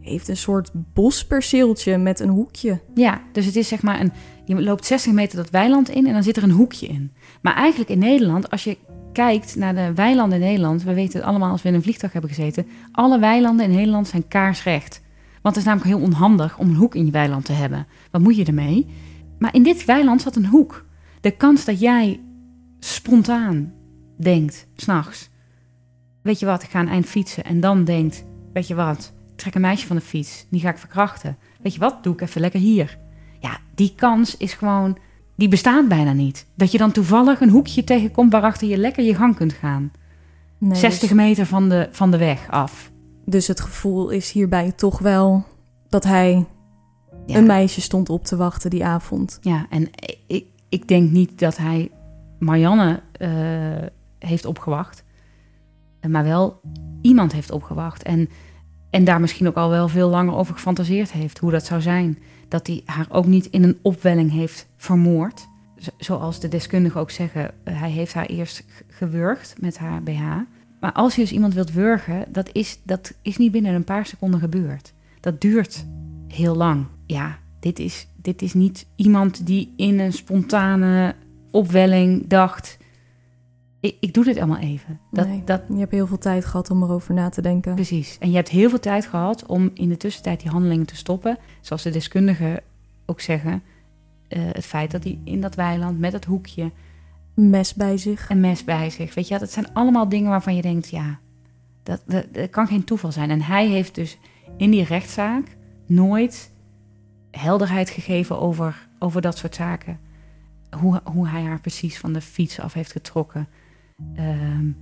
[0.00, 2.80] heeft een soort bosperceeltje met een hoekje.
[2.94, 4.12] Ja, dus het is zeg maar een...
[4.44, 7.12] Je loopt 60 meter dat weiland in en dan zit er een hoekje in.
[7.42, 8.78] Maar eigenlijk in Nederland, als je
[9.14, 10.82] kijkt naar de weilanden in Nederland...
[10.82, 12.66] We weten het allemaal als we in een vliegtuig hebben gezeten...
[12.92, 15.02] Alle weilanden in Nederland zijn kaarsrecht.
[15.42, 17.86] Want het is namelijk heel onhandig om een hoek in je weiland te hebben.
[18.10, 18.86] Wat moet je ermee?
[19.38, 20.86] Maar in dit weiland zat een hoek.
[21.20, 22.20] De kans dat jij
[22.78, 23.72] spontaan
[24.16, 25.32] denkt, s'nachts...
[26.22, 27.44] Weet je wat, ik ga een eind fietsen.
[27.44, 30.46] En dan denkt, weet je wat, ik trek een meisje van de fiets.
[30.50, 31.36] Die ga ik verkrachten.
[31.62, 32.98] Weet je wat, doe ik even lekker hier.
[33.40, 34.98] Ja, die kans is gewoon,
[35.36, 36.46] die bestaat bijna niet.
[36.54, 39.92] Dat je dan toevallig een hoekje tegenkomt waarachter je lekker je gang kunt gaan.
[40.58, 42.90] Nee, 60 dus, meter van de, van de weg af.
[43.24, 45.44] dus het gevoel is hierbij toch wel
[45.88, 46.46] dat hij
[47.26, 47.36] Ja.
[47.36, 49.38] een meisje stond op te wachten die avond.
[49.40, 49.90] Ja, en
[50.26, 51.90] ik, ik denk niet dat hij
[52.38, 53.28] Marianne uh,
[54.18, 55.04] heeft opgewacht.
[56.08, 56.60] Maar wel
[57.02, 58.02] iemand heeft opgewacht.
[58.02, 58.28] En,
[58.90, 61.38] en daar misschien ook al wel veel langer over gefantaseerd heeft.
[61.38, 62.18] Hoe dat zou zijn.
[62.54, 65.48] Dat hij haar ook niet in een opwelling heeft vermoord.
[65.96, 67.50] Zoals de deskundigen ook zeggen.
[67.64, 70.22] Hij heeft haar eerst gewurgd met haar BH.
[70.80, 74.06] Maar als je dus iemand wilt wurgen, dat is, dat is niet binnen een paar
[74.06, 74.92] seconden gebeurd.
[75.20, 75.86] Dat duurt
[76.28, 76.86] heel lang.
[77.06, 81.14] Ja, dit is, dit is niet iemand die in een spontane
[81.50, 82.76] opwelling dacht...
[83.84, 85.00] ik, ik doe dit allemaal even.
[85.10, 85.42] Dat, Nee.
[85.44, 87.74] dat, Je hebt heel veel tijd gehad om erover na te denken.
[87.74, 88.16] Precies.
[88.20, 91.38] En je hebt heel veel tijd gehad om in de tussentijd die handelingen te stoppen.
[91.60, 92.60] Zoals de deskundigen
[93.06, 93.62] ook zeggen.
[94.28, 96.70] eh, het feit dat hij in dat weiland met het hoekje
[97.34, 98.30] Mes bij zich.
[98.30, 99.14] een mes bij zich.
[99.14, 101.18] Weet je, dat zijn allemaal dingen waarvan je denkt, ja,
[101.82, 103.30] dat, dat, dat kan geen toeval zijn.
[103.30, 104.18] En hij heeft dus
[104.56, 105.56] in die rechtszaak
[105.86, 106.50] nooit
[107.30, 109.98] helderheid gegeven over, over dat soort zaken.
[110.80, 113.48] Hoe, hoe hij haar precies van de fiets af heeft getrokken.
[114.14, 114.72] Ehm,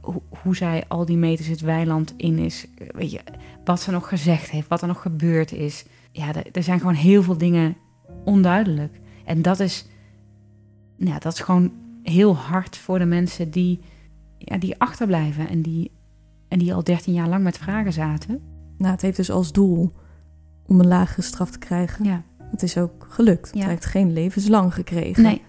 [0.00, 2.66] hoe, hoe zij al die meters het weiland in is.
[2.94, 3.20] Weet je,
[3.64, 5.84] wat ze nog gezegd heeft, wat er nog gebeurd is.
[6.12, 7.76] Ja, er, zijn gewoon heel veel dingen
[8.24, 9.00] onduidelijk.
[9.24, 9.86] En dat is,
[10.96, 11.72] ja, dat is gewoon
[12.02, 13.80] heel hard voor de mensen die,
[14.38, 15.90] ja, die achterblijven en die,
[16.48, 18.40] en die al 13 jaar lang met vragen zaten.
[18.78, 19.92] Nou, het heeft dus als doel
[20.66, 22.04] om een lagere straf te krijgen.
[22.04, 23.50] Ja, Het is ook gelukt.
[23.54, 23.60] Ja.
[23.60, 25.22] Hij heeft geen levenslang gekregen.
[25.22, 25.42] nee,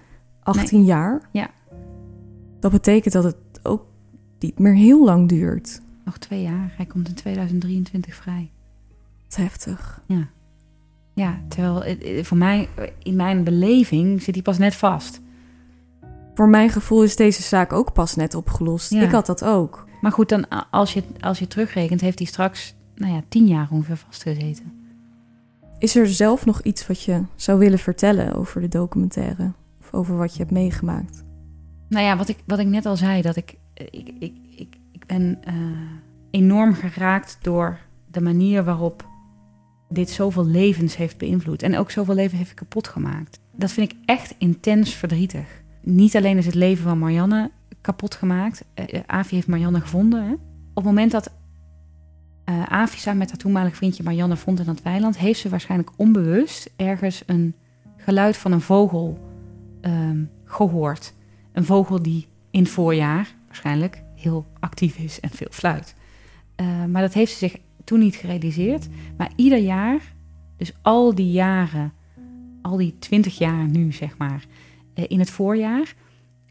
[0.44, 1.30] 18 jaar.
[1.32, 1.50] Ja.
[2.60, 3.86] Dat betekent dat het ook
[4.40, 5.82] niet meer heel lang duurt.
[6.06, 6.74] nog twee jaar.
[6.78, 8.52] Hij komt in 2023 vrij.
[9.24, 10.02] Wat heftig.
[11.14, 15.22] Ja, terwijl eh, voor mij, eh, in mijn beleving, zit hij pas net vast.
[16.34, 18.92] Voor mijn gevoel is deze zaak ook pas net opgelost.
[18.92, 19.02] Ja.
[19.02, 19.88] Ik had dat ook.
[20.02, 23.68] Maar goed, dan als je, als je terugrekent, heeft hij straks, nou ja, tien jaar
[23.72, 24.74] ongeveer vastgezeten.
[25.80, 29.52] Is er zelf nog iets wat je zou willen vertellen over de documentaire?
[29.80, 31.25] Of over wat je hebt meegemaakt?
[31.90, 34.78] Nou ja, wat ik, wat ik net al zei, dat ik, eh, ik, ik, ik,
[34.92, 35.54] ik ben eh,
[36.32, 37.80] enorm geraakt door
[38.12, 39.08] de manier waarop
[39.90, 41.62] dit zoveel levens heeft beïnvloed.
[41.62, 43.40] En ook zoveel levens heeft kapot gemaakt.
[43.52, 45.64] Dat vind ik echt intens verdrietig.
[45.82, 48.66] Niet alleen is het leven van Marianne kapot gemaakt.
[48.74, 50.24] Eh, Avi heeft Marianne gevonden.
[50.24, 50.34] Hè?
[50.34, 51.32] Op het moment dat
[52.44, 55.18] eh Avi samen met haar toenmalig vriendje Marianne vond in dat weiland...
[55.18, 57.56] heeft ze waarschijnlijk onbewust ergens een
[57.98, 59.20] geluid van een vogel
[59.82, 61.14] ehm, gehoord.
[61.56, 65.96] Een vogel die in het voorjaar waarschijnlijk heel actief is en veel fluit.
[66.56, 68.88] Eh, maar dat heeft ze zich toen niet gerealiseerd.
[69.18, 70.14] Maar ieder jaar,
[70.58, 71.94] dus al die jaren,
[72.62, 74.46] al die twintig jaar nu zeg maar,
[74.94, 75.96] eh, in het voorjaar,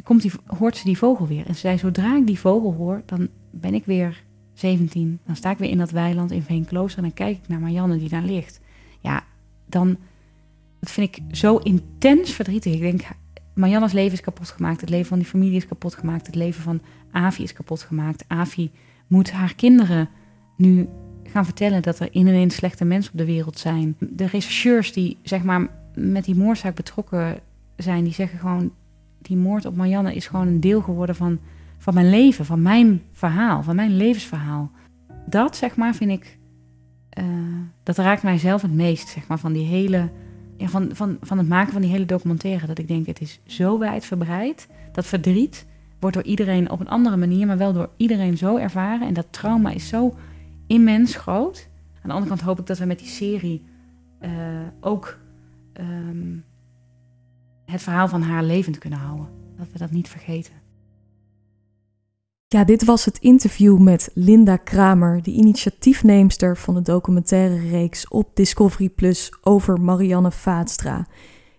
[0.02, 1.46] komt die, hoort ze die vogel weer.
[1.46, 4.24] En ze zei, zodra ik die vogel hoor, dan ben ik weer
[4.54, 5.18] 17.
[5.26, 7.98] Dan sta ik weer in dat weiland in Veenklooster en dan kijk ik naar Marianne
[7.98, 8.60] die daar ligt.
[9.00, 9.24] Ja,
[9.66, 9.96] dan,
[10.80, 12.72] dat vind ik zo intens verdrietig.
[12.72, 13.02] Ik denk,
[13.54, 14.80] Marianne's leven is kapot gemaakt.
[14.80, 16.26] Het leven van die familie is kapot gemaakt.
[16.26, 16.80] Het leven van
[17.10, 18.24] Avi is kapot gemaakt.
[18.26, 18.70] Avi
[19.06, 20.08] moet haar kinderen
[20.56, 20.88] nu
[21.24, 23.96] gaan vertellen dat er ineens slechte mensen op de wereld zijn.
[23.98, 27.38] De rechercheurs die zeg maar met die moordzaak betrokken
[27.76, 28.72] zijn, die zeggen gewoon:
[29.18, 31.38] die moord op Marianne is gewoon een deel geworden van,
[31.78, 34.70] van mijn leven, van mijn verhaal, van mijn levensverhaal.
[35.26, 36.38] Dat zeg maar vind ik,
[37.08, 37.24] eh,
[37.82, 40.10] dat raakt mij zelf het meest, zeg maar, van die hele,
[40.56, 42.66] ja, van, van, van het maken van die hele documentaire.
[42.66, 44.68] Dat ik denk, het is zo wijdverbreid.
[44.92, 45.66] Dat verdriet
[46.00, 49.08] wordt door iedereen op een andere manier, maar wel door iedereen zo ervaren.
[49.08, 50.14] En dat trauma is zo
[50.66, 51.68] immens groot.
[51.94, 53.64] Aan de andere kant hoop ik dat we met die serie
[54.18, 54.30] eh,
[54.80, 55.18] ook
[55.72, 56.36] ehm,
[57.64, 59.28] het verhaal van haar levend kunnen houden.
[59.56, 60.63] Dat we dat niet vergeten.
[62.54, 68.30] Ja, dit was het interview met Linda Kramer, de initiatiefneemster van de documentaire reeks op
[68.34, 71.06] Discovery Plus over Marianne Vaatstra.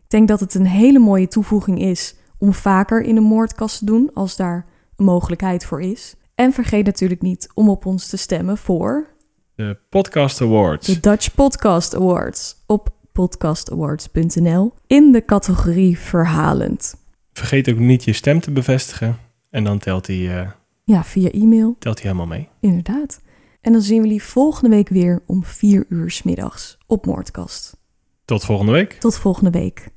[0.03, 3.85] Ik denk dat het een hele mooie toevoeging is om vaker in een moordkast te
[3.85, 4.65] doen als daar
[4.95, 6.15] een mogelijkheid voor is.
[6.35, 9.07] En vergeet natuurlijk niet om op ons te stemmen voor
[9.55, 10.87] De Podcast Awards.
[10.87, 16.95] de Dutch Podcast Awards op podcastawards.nl in de categorie verhalend.
[17.33, 19.17] Vergeet ook niet je stem te bevestigen.
[19.49, 20.49] En dan telt hij, eh,
[20.87, 21.75] Ja, via e-mail.
[21.79, 22.49] telt hij helemaal mee.
[22.59, 23.21] Inderdaad.
[23.61, 27.77] En dan zien we jullie volgende week weer om 4 uur 's middags op Moordkast.
[28.25, 28.93] Tot volgende week.
[28.93, 29.87] Tot volgende week.